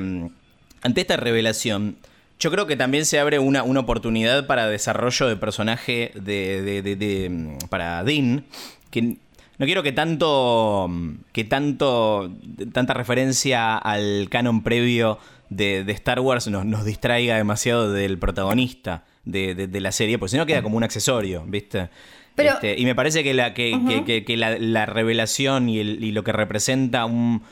[0.81, 1.97] ante esta revelación.
[2.39, 7.29] Yo creo que también se abre una, una oportunidad para desarrollo de personaje de, de,
[7.29, 8.45] mm, para Dean.
[8.93, 9.17] Que
[9.63, 10.91] no quiero que tanto.
[11.31, 12.33] que tanto.
[12.73, 15.21] tanta referencia al canon previo
[15.51, 20.47] de, Star Wars nos, nos, distraiga demasiado del protagonista de, la serie, porque si no
[20.47, 21.91] queda como un accesorio, ¿viste?
[22.37, 27.45] Este, y me parece que la, que, la, revelación y, lo que representa un,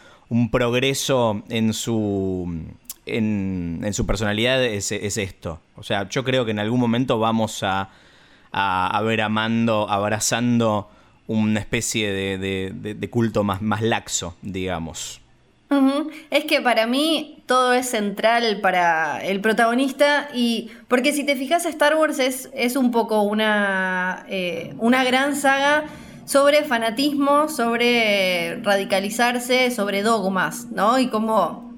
[0.51, 2.73] progreso en su.
[3.07, 5.61] En, su personalidad es, esto.
[5.77, 7.91] O sea, yo creo que en algún momento vamos a,
[8.51, 10.91] a, ver a Mando abrazando
[11.39, 15.21] una especie de, culto más, más laxo, digamos.
[16.31, 21.65] Es que para mí todo es central para el protagonista y porque si te fijas
[21.67, 25.85] Star Wars es, es un poco una, eh, una gran saga
[26.25, 30.99] sobre fanatismo, sobre radicalizarse, sobre dogmas, ¿no?
[30.99, 31.73] Y como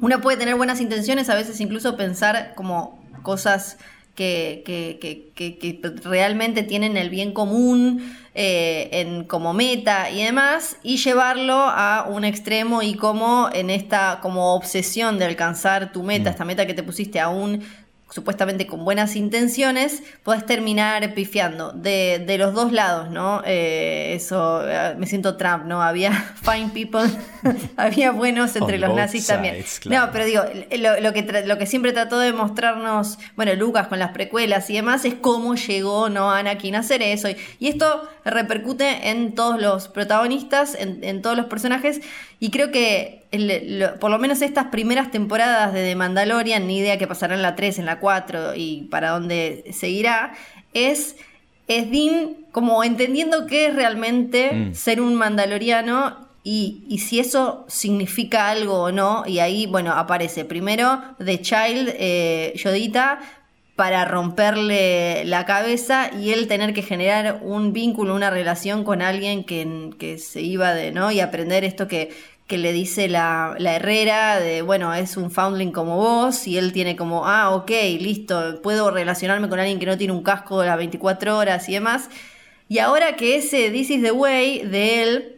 [0.00, 3.76] uno puede tener buenas intenciones, a veces incluso pensar como cosas
[4.14, 10.76] que, que, que, que realmente tienen el bien común eh, en, como meta y demás,
[10.82, 16.30] y llevarlo a un extremo y como en esta como obsesión de alcanzar tu meta,
[16.30, 16.32] mm.
[16.32, 17.62] esta meta que te pusiste aún
[18.10, 23.42] supuestamente con buenas intenciones, puedes terminar pifiando de, de los dos lados, ¿no?
[23.44, 25.82] Eh, eso, eh, me siento Trump, ¿no?
[25.82, 26.12] Había
[26.42, 27.10] fine people,
[27.76, 29.64] había buenos entre los nazis también.
[29.86, 30.42] No, pero digo,
[31.00, 35.04] lo, que lo que siempre trató de mostrarnos, bueno, Lucas con las precuelas y demás,
[35.04, 36.30] es cómo llegó, ¿no?
[36.30, 37.28] Anakin a hacer eso.
[37.58, 42.00] Y, esto repercute en todos los protagonistas, en, en todos los personajes,
[42.44, 43.24] y creo que
[44.00, 47.56] por lo menos estas primeras temporadas de The Mandalorian, ni idea que pasará en la
[47.56, 50.34] 3, en la 4 y para dónde seguirá,
[50.74, 51.16] es,
[51.68, 54.74] es Dean como entendiendo qué es realmente mm.
[54.74, 61.00] ser un mandaloriano y, si eso significa algo o no, y ahí, bueno, aparece primero
[61.16, 63.20] The Child, eh, Yodita,
[63.74, 69.42] para romperle la cabeza y él tener que generar un vínculo, una relación con alguien
[69.42, 71.10] que, que se iba de, ¿no?
[71.10, 72.10] Y aprender esto que,
[72.46, 76.96] que le dice la, Herrera de, bueno, es un foundling como vos, y él tiene
[76.96, 80.76] como, ah, ok, listo, puedo relacionarme con alguien que no tiene un casco de las
[80.76, 82.10] 24 horas y demás.
[82.68, 85.36] Y ahora que ese This is the Way de él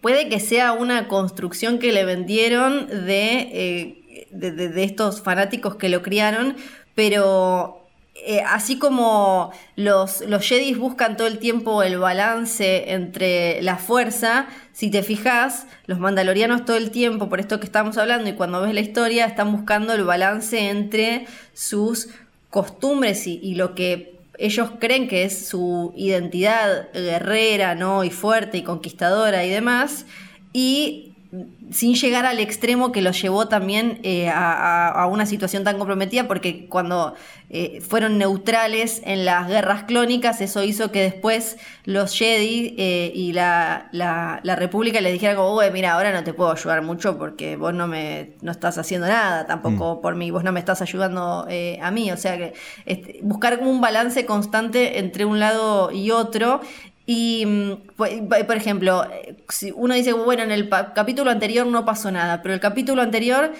[0.00, 6.02] puede que sea una construcción que le vendieron de, eh, de estos fanáticos que lo
[6.02, 6.56] criaron,
[6.94, 7.83] pero
[8.16, 14.46] eh, así como los, los Jedis buscan todo el tiempo el balance entre la fuerza,
[14.72, 18.62] si te fijas, los mandalorianos todo el tiempo, por esto que estamos hablando, y cuando
[18.62, 22.08] ves la historia, están buscando el balance entre sus
[22.50, 28.04] costumbres y, lo que ellos creen que es su identidad guerrera, ¿no?
[28.04, 30.06] Y fuerte y conquistadora y demás,
[30.52, 31.13] y
[31.70, 36.66] sin llegar al extremo que los llevó también eh, a, una situación tan comprometida, porque
[36.68, 37.14] cuando
[37.50, 43.32] eh, fueron neutrales en las guerras clónicas, eso hizo que después los Jedi eh, y
[43.32, 47.74] la, la, República les dijeran como, mira, ahora no te puedo ayudar mucho porque vos
[47.74, 50.00] no me no estás haciendo nada tampoco mm.
[50.00, 51.46] por mí, vos no me estás ayudando
[51.80, 52.54] a mí, o sea que
[52.86, 56.60] este, buscar un balance constante entre un lado y otro
[57.06, 59.06] y, mm, por ejemplo,
[59.48, 63.52] si uno dice, bueno, en el capítulo anterior no pasó nada, pero el capítulo anterior,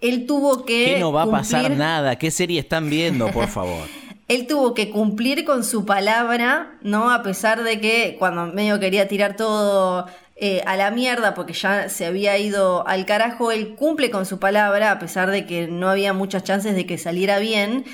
[0.00, 0.94] él tuvo que...
[0.94, 2.16] ¿Qué no va a pasar nada?
[2.16, 3.88] ¿Qué serie están viendo, por favor?
[4.28, 7.10] él tuvo que cumplir con su palabra, ¿no?
[7.10, 10.06] A pesar de que cuando medio quería tirar todo
[10.36, 14.38] eh, a la mierda porque ya se había ido al carajo, él cumple con su
[14.38, 17.84] palabra, a pesar de que no había muchas chances de que saliera bien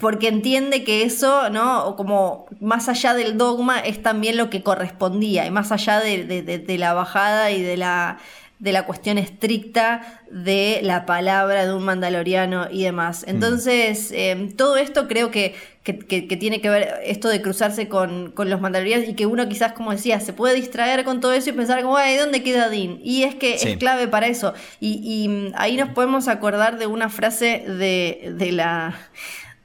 [0.00, 1.96] porque entiende que eso, ¿no?
[1.96, 6.94] Como más allá del dogma es también lo que correspondía, y más allá de, la
[6.94, 8.18] bajada y de la,
[8.58, 13.24] de la cuestión estricta de la palabra de un mandaloriano y demás.
[13.26, 13.30] Mm.
[13.30, 15.94] Entonces, em, todo esto creo que, que,
[16.36, 20.20] tiene que ver esto de cruzarse con, los mandalorianos y que uno quizás, como decía,
[20.20, 23.00] se puede distraer con todo eso y pensar como, ay, ¿dónde queda Dean?
[23.02, 24.54] Y es que es clave para eso.
[24.80, 28.94] Y, y, mm, ahí nos podemos acordar de una frase de, de la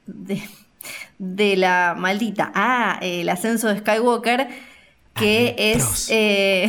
[0.06, 2.52] de, la maldita.
[2.54, 4.48] Ah, el ascenso de Skywalker,
[5.14, 6.08] que es.
[6.10, 6.68] Eh,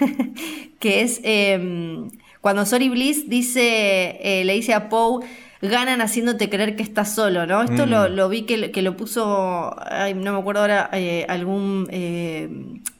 [0.78, 1.20] que es.
[1.22, 2.10] Em,
[2.40, 5.26] cuando Sorry Bliss dice, eh, le dice a Poe,
[5.62, 7.62] ganan haciéndote creer que estás solo, ¿no?
[7.62, 8.30] Esto lo, mm.
[8.30, 9.74] vi que, que, lo puso,
[10.16, 11.88] no me acuerdo ahora, eh, algún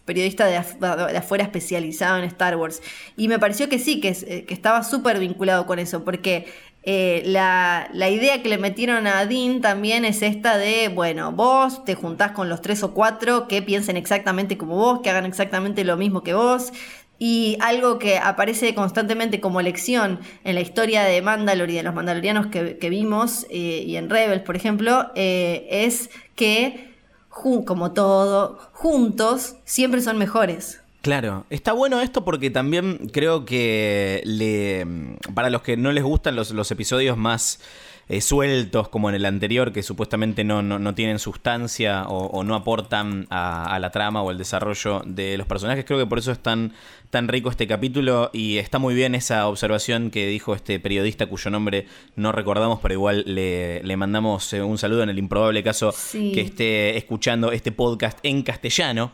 [0.07, 2.81] periodista de, afuera especializado en Star Wars.
[3.19, 6.47] Y me pareció que sí, que, que estaba súper vinculado con eso, porque
[6.87, 11.95] eh, la, idea que le metieron a Dean también es esta de, bueno, vos te
[11.95, 15.97] juntás con los tres o cuatro que piensen exactamente como vos, que hagan exactamente lo
[15.97, 16.73] mismo que vos.
[17.19, 21.95] Y algo que aparece constantemente como lección en la historia de Mandalore y de los
[21.95, 26.93] mandalorianos que, vimos, eh, y en Rebels, por ejemplo, eh, es que,
[27.31, 30.84] como todo, juntos siempre son mejores.
[31.05, 34.87] Claro, está bueno esto porque también creo que le,
[35.35, 37.61] para los que no les gustan los, episodios más
[38.09, 43.27] eh, sueltos como en el anterior, que supuestamente no, no, tienen sustancia o, no aportan
[43.29, 46.73] a, la trama o el desarrollo de los personajes, creo que por eso es tan,
[47.11, 51.51] tan rico este capítulo y está muy bien esa observación que dijo este periodista cuyo
[51.51, 51.87] nombre
[52.17, 56.41] no recordamos, pero igual le, le mandamos eh, un saludo en el improbable caso que
[56.41, 59.13] esté escuchando este podcast en castellano.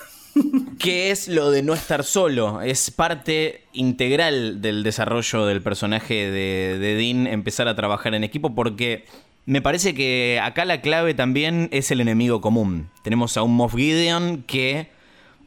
[0.80, 2.62] ¿Qué es lo de no estar solo?
[2.62, 9.06] Es parte integral del desarrollo del personaje de, Dean empezar a trabajar en equipo porque
[9.46, 12.90] me parece que acá la clave también es el enemigo común.
[13.04, 14.90] Tenemos a un Moff Gideon que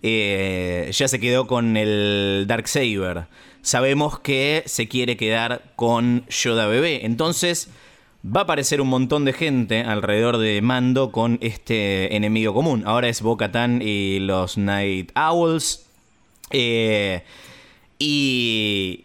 [0.03, 3.26] eh, ya se quedó con el Dark Saber.
[3.62, 7.05] Sabemos que se quiere quedar con Yoda Bebé.
[7.05, 7.68] Entonces
[8.25, 12.83] va a aparecer un montón de gente alrededor de Mando con este enemigo común.
[12.87, 13.39] Ahora es bo
[13.81, 15.87] y los Night Owls.
[16.51, 17.23] Eh,
[17.99, 19.05] y,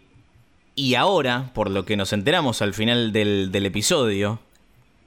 [0.76, 4.40] y ahora, por lo que nos enteramos al final del, del episodio,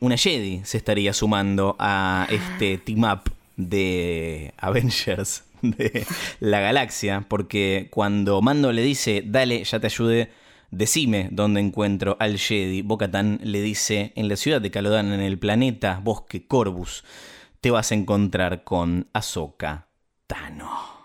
[0.01, 6.07] una Jedi se estaría sumando a este team up de Avengers de
[6.41, 10.31] la galaxia, porque cuando Mando le dice, dale, ya te ayude,
[10.71, 12.83] Decime dónde encuentro al Jedi.
[12.83, 17.05] Bocatán le dice: En la ciudad de Calodan, en el planeta Bosque Corvus,
[17.61, 19.89] te vas a encontrar con Ahsoka
[20.27, 20.99] Tano.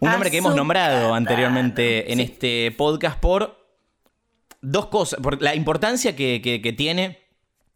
[0.00, 3.66] Un nombre que hemos nombrado anteriormente en este podcast por
[4.60, 5.20] dos cosas.
[5.20, 7.18] Por la importancia que, tiene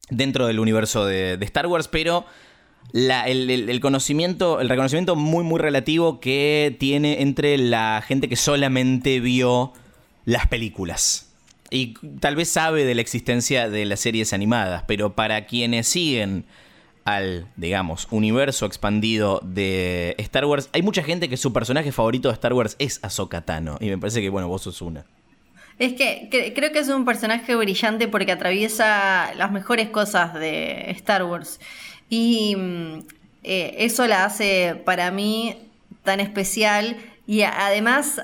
[0.08, 2.24] dentro del universo de, Star Wars, pero
[2.92, 9.72] el, conocimiento, el reconocimiento muy, muy relativo que tiene entre la gente que solamente vio
[10.24, 11.28] las películas.
[11.70, 16.44] Y tal vez sabe de la existencia de las series animadas, pero para quienes siguen
[17.04, 22.34] al, digamos, universo expandido de Star Wars, hay mucha gente que su personaje favorito de
[22.34, 23.78] Star Wars es Ahsoka Tano.
[23.80, 25.04] Y me parece que, bueno, vos sos una.
[25.78, 31.24] Es que, creo que es un personaje brillante porque atraviesa las mejores cosas de Star
[31.24, 31.58] Wars.
[32.12, 33.06] Y mm,
[33.42, 35.56] eh, eso la hace para mí
[36.02, 36.98] tan especial.
[37.26, 38.20] Y además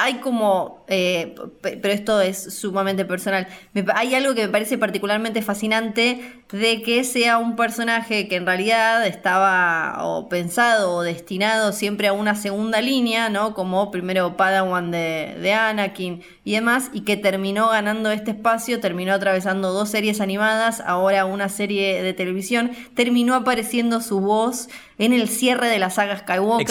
[0.00, 3.46] hay como, eh, pero esto es sumamente personal,
[3.94, 9.06] hay algo que me parece particularmente fascinante de que sea un personaje que en realidad
[9.06, 13.54] estaba o pensado o destinado siempre a una segunda línea, ¿no?
[13.54, 19.12] Como primero Padawan de, de Anakin y demás, y que terminó ganando este espacio, terminó
[19.12, 24.68] atravesando dos series animadas, ahora una serie de televisión, terminó apareciendo su voz
[24.98, 26.64] en el cierre de la saga Skywalker.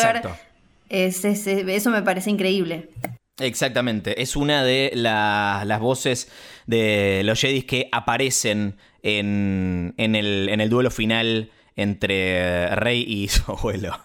[0.89, 2.89] Es, es- eso me parece increíble.
[3.39, 6.31] Exactamente, es una de la- las voces
[6.65, 13.27] de los Jedis que aparecen en, en el, en el duelo final entre Rey y
[13.29, 13.99] su abuelo.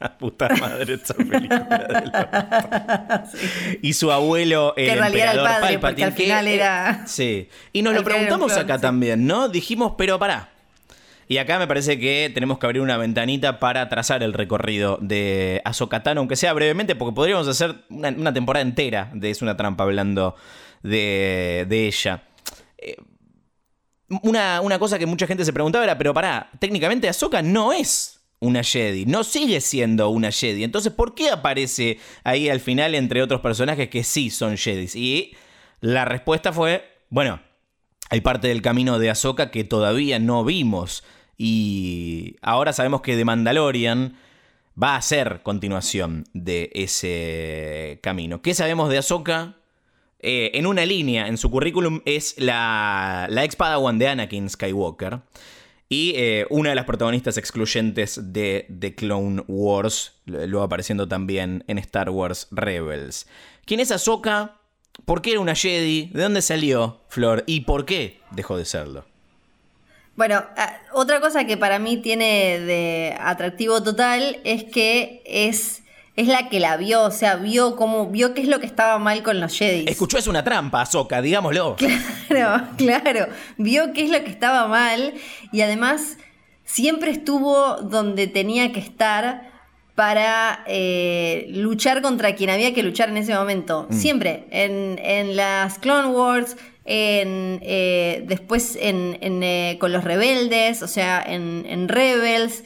[0.00, 3.38] La puta madre esa película orto.
[3.82, 7.06] Y su abuelo, el Que era el emperador padre, Palpatine, al que, final eh, era-
[7.06, 8.82] Sí, y nos lo preguntamos acá sí.
[8.82, 9.48] también, ¿no?
[9.48, 10.48] Dijimos, pero pará.
[11.28, 15.62] Y acá me parece que tenemos que abrir una ventanita para trazar el recorrido de
[15.64, 19.84] Ahsoka Tano, aunque sea brevemente, porque podríamos hacer una, temporada entera de Es una trampa
[19.84, 20.34] hablando
[20.82, 22.24] de, de ella.
[22.78, 22.96] Eh,
[24.22, 28.20] Una, una cosa que mucha gente se preguntaba era, pero pará, técnicamente Ahsoka no es
[28.42, 30.64] una Jedi, no sigue siendo una Jedi.
[30.64, 34.96] Entonces, ¿por qué aparece ahí al final entre otros personajes que sí son Jedis?
[34.96, 35.34] Y
[35.80, 37.40] la respuesta fue, bueno,
[38.12, 41.02] hay parte del camino de Ahsoka que todavía no vimos.
[41.38, 44.18] Y ahora sabemos que The Mandalorian
[44.80, 48.42] va a ser continuación de ese camino.
[48.42, 49.56] ¿Qué sabemos de Ahsoka?
[50.18, 55.20] Eh, en una línea en su currículum es la, la ex Padawan de Anakin Skywalker.
[55.88, 61.78] Y eh, una de las protagonistas excluyentes de The Clone Wars, luego apareciendo también en
[61.78, 63.26] Star Wars Rebels.
[63.64, 64.58] ¿Quién es Ahsoka?
[65.04, 66.10] ¿Por qué era una Jedi?
[66.12, 67.44] ¿De dónde salió Flor?
[67.46, 69.04] ¿Y por qué dejó de serlo?
[70.14, 75.82] Bueno, ah, otra cosa que para mí tiene de atractivo total es que es,
[76.16, 78.98] es la que la vio, o sea, vio cómo, vio qué es lo que estaba
[78.98, 79.86] mal con los Jedi.
[79.88, 81.76] Escuchó es una trampa, Ahsoka, digámoslo.
[82.28, 83.26] Claro, claro.
[83.58, 85.12] Vio qué es lo que estaba mal
[85.52, 86.16] y además
[86.64, 89.51] siempre estuvo donde tenía que estar
[89.94, 93.86] para eh, luchar contra quien había que luchar en ese momento.
[93.90, 94.44] Siempre.
[94.50, 100.88] En, en las Clone Wars, en, eh, después en, en, eh, con los rebeldes, o
[100.88, 102.64] sea, en, en Rebels.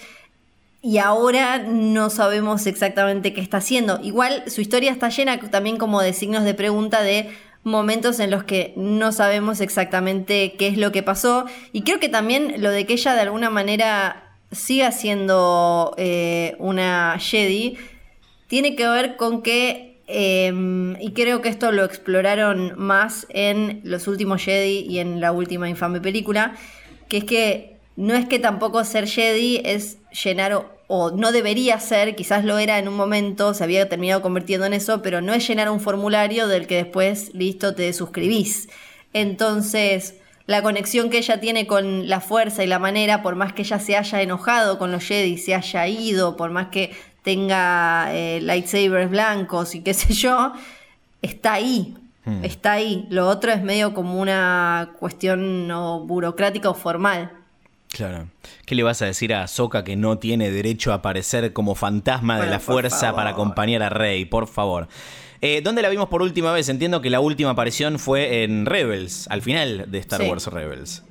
[0.82, 3.98] Y ahora no sabemos exactamente qué está haciendo.
[4.04, 7.28] Igual su historia está llena también como de signos de pregunta de
[7.64, 11.46] momentos en los que no sabemos exactamente qué es lo que pasó.
[11.72, 17.18] Y creo que también lo de que ella de alguna manera siga siendo eh, una
[17.18, 17.78] Jedi
[18.46, 20.52] tiene que ver con que, eh,
[21.00, 25.68] y creo que esto lo exploraron más en los últimos Jedi y en la última
[25.68, 26.56] infame película,
[27.08, 31.80] que es que no es que tampoco ser Jedi es llenar o, o no debería
[31.80, 35.34] ser, quizás lo era en un momento, se había terminado convirtiendo en eso, pero no
[35.34, 38.68] es llenar un formulario del que después, listo, te suscribís.
[39.12, 40.14] Entonces,
[40.46, 43.78] la conexión que ella tiene con la fuerza y la manera, por más que ella
[43.78, 49.10] se haya enojado con los Jedi, se haya ido, por más que tenga eh, lightsabers
[49.10, 50.52] blancos y qué sé yo,
[51.22, 51.96] está ahí.
[52.42, 53.06] Está ahí.
[53.08, 57.30] Lo otro es medio como una cuestión no burocrática o formal.
[57.88, 58.26] Claro.
[58.64, 62.40] ¿Qué le vas a decir a Ahsoka que no tiene derecho a aparecer como fantasma
[62.40, 63.14] de la fuerza favor.
[63.14, 64.24] para acompañar a Rey?
[64.24, 64.88] Por favor.
[65.40, 66.68] Eh, ¿Dónde la vimos por última vez?
[66.68, 70.28] Entiendo que la última aparición fue en Rebels, al final de Star Sí.
[70.28, 71.02] Wars Rebels.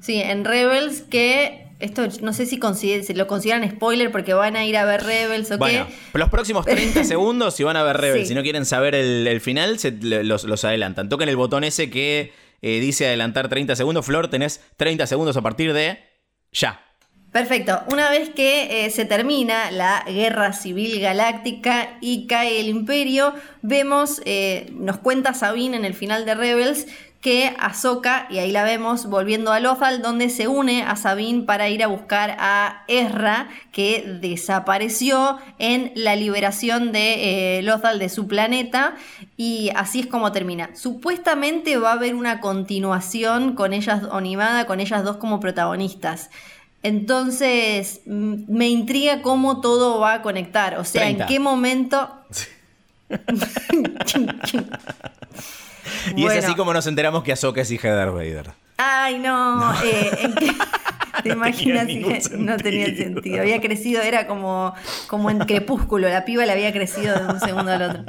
[0.00, 1.66] Sí, en Rebels que...
[1.80, 5.04] Esto no sé si, consider- si lo consideran spoiler porque van a ir a ver
[5.04, 6.18] Rebels o Bueno, qué.
[6.18, 8.28] los próximos 30 segundos, si van a ver Rebels, Sí.
[8.30, 11.08] si no quieren saber el, el final, se- los, los adelantan.
[11.08, 14.04] Toquen el botón ese que eh, dice adelantar 30 segundos.
[14.04, 16.00] Flor, tenés 30 segundos a partir de
[16.50, 16.80] ya.
[17.32, 17.82] Perfecto.
[17.92, 24.22] Una vez que eh, se termina la guerra civil galáctica y cae el imperio, vemos,
[24.24, 26.86] eh, nos cuenta Sabine en el final de Rebels
[27.20, 31.68] que Ahsoka, y ahí la vemos volviendo a Lothal, donde se une a Sabine para
[31.68, 38.28] ir a buscar a Ezra, que desapareció en la liberación de eh, Lothal de su
[38.28, 38.94] planeta,
[39.36, 40.70] y así es como termina.
[40.74, 46.30] Supuestamente va a haber una continuación con ellas animada, con ellas dos como protagonistas.
[46.82, 50.78] Entonces, me intriga cómo todo va a conectar.
[50.78, 51.24] O sea, 30.
[51.24, 52.10] en qué momento.
[56.14, 58.50] Y es así como nos enteramos que Ahsoka es hija de Darth Vader.
[58.76, 59.72] Ay, no.
[59.82, 60.52] eh, ¿en qué-
[61.22, 61.86] ¿Te imaginas?
[61.86, 63.14] que no tenía sentido.
[63.14, 63.40] sentido.
[63.40, 64.74] Había crecido, era como,
[65.08, 66.08] como en crepúsculo.
[66.08, 68.04] La piba le había crecido de un segundo al otro.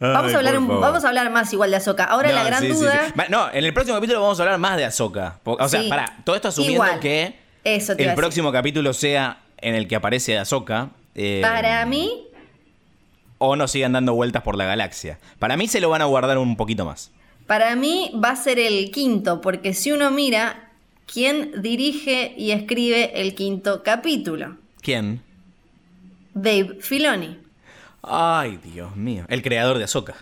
[0.00, 2.04] Vamos, Ay, a hablar, un- vamos a hablar más igual de Azoka.
[2.04, 3.12] Ahora No, la gran sí, duda.
[3.14, 3.22] sí.
[3.30, 5.38] No, en el próximo capítulo vamos a hablar más de Ahsoka.
[5.42, 7.00] Po- O sea, para, todo esto asumiendo Igual.
[7.00, 10.90] que Eso el próximo capítulo sea en el que aparece Ahsoka.
[11.14, 12.26] eh, Para mí,
[13.44, 15.18] O no sigan dando vueltas por la galaxia.
[15.40, 17.10] Para mí se lo van a guardar un poquito más.
[17.48, 20.70] Para mí va a ser el quinto, porque si uno mira
[21.12, 25.22] quién dirige y escribe el quinto capítulo, ¿Quién?
[26.34, 27.38] Dave Filoni.
[28.02, 29.24] Ay, Dios mío.
[29.28, 30.14] El creador de Ahsoka.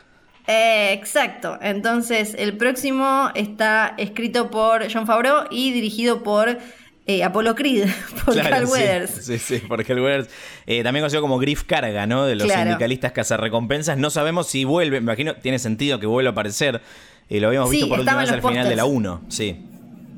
[0.47, 1.59] Eh, exacto.
[1.62, 6.59] Entonces, el próximo está escrito por John Favreau y dirigido por
[7.07, 7.89] Eh, Apollo Creed,
[8.24, 9.11] por Claro, Carl sí, Weathers.
[9.24, 10.28] Sí, sí, por Carl Weathers.
[10.66, 12.24] Eh, también conocido como Griff Carga, ¿no?
[12.26, 12.62] De los Claro.
[12.62, 13.97] sindicalistas cazarrecompensas.
[13.99, 16.83] No sabemos si vuelve, me imagino, tiene sentido que vuelva a aparecer.
[17.28, 18.97] Eh, lo habíamos Sí, visto por última vez al final de la pósters.
[18.99, 19.66] 1, sí.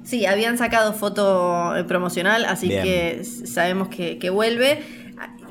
[0.05, 2.83] Sí, habían sacado foto promocional, así Bien.
[2.83, 4.83] que sabemos que, que vuelve.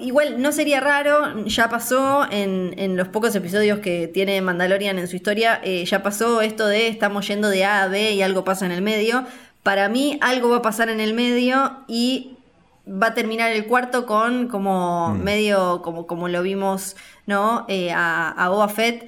[0.02, 5.08] Igual no sería raro, ya pasó en, en los pocos episodios que tiene Mandalorian en
[5.08, 8.44] su historia, eh, ya pasó esto de estamos yendo de A a B y algo
[8.44, 9.26] pasa en el medio.
[9.64, 12.32] Para mí algo va a pasar en el medio y
[12.88, 16.96] va a terminar el cuarto con como medio, como, como lo vimos,
[17.28, 17.66] ¿no?
[17.68, 19.08] Eh, a, a Boba Fett.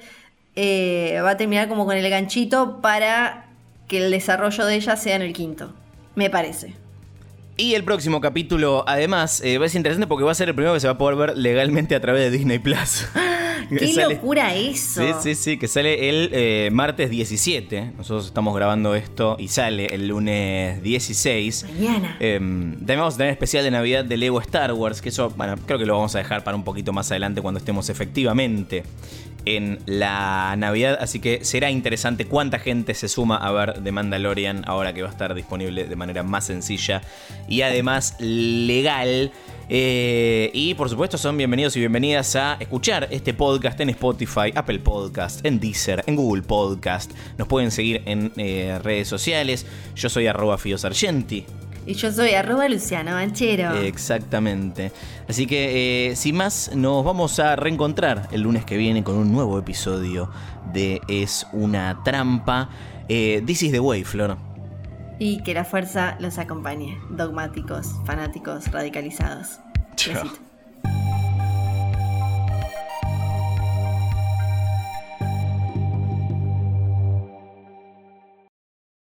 [0.54, 3.46] eh, va a terminar como con el ganchito para
[3.88, 5.72] que el desarrollo de ella sea en el quinto.
[6.14, 6.74] Me parece.
[7.56, 10.54] Y el próximo capítulo, además, eh, va a ser interesante porque va a ser el
[10.56, 13.06] primero que se va a poder ver legalmente a través de Disney Plus.
[13.68, 15.02] ¡Qué sale- locura eso!
[15.02, 17.92] Sí, sí, sí, que sale el eh, martes 17.
[17.96, 21.66] Nosotros estamos grabando esto y sale el lunes 16.
[21.74, 22.16] Mañana.
[22.20, 25.56] Eh, también vamos a tener especial de Navidad de Lego Star Wars, que eso, bueno,
[25.66, 28.84] creo que lo vamos a dejar para un poquito más adelante cuando estemos efectivamente
[29.46, 30.98] en la Navidad.
[31.00, 35.08] Así que será interesante cuánta gente se suma a ver The Mandalorian ahora que va
[35.08, 37.02] a estar disponible de manera más sencilla
[37.48, 39.32] y además legal.
[39.68, 44.80] Eh, y por supuesto son bienvenidos y bienvenidas a escuchar este podcast en Spotify, Apple
[44.80, 47.12] Podcast, en Deezer, en Google Podcast.
[47.38, 49.66] Nos pueden seguir en eh, redes sociales.
[49.94, 51.46] Yo soy arroba Fio Sargenti.
[51.86, 53.74] Y yo soy arroba Luciano Banchero.
[53.82, 54.90] Exactamente.
[55.28, 59.32] Así que, eh, sin más, nos vamos a reencontrar el lunes que viene con un
[59.32, 60.30] nuevo episodio
[60.72, 62.70] de Es una trampa.
[63.08, 64.53] Eh, This is the way, Flor.
[65.24, 66.98] Y que la fuerza los acompañe.
[67.08, 69.58] Dogmáticos, fanáticos, radicalizados.
[69.96, 70.28] Chao.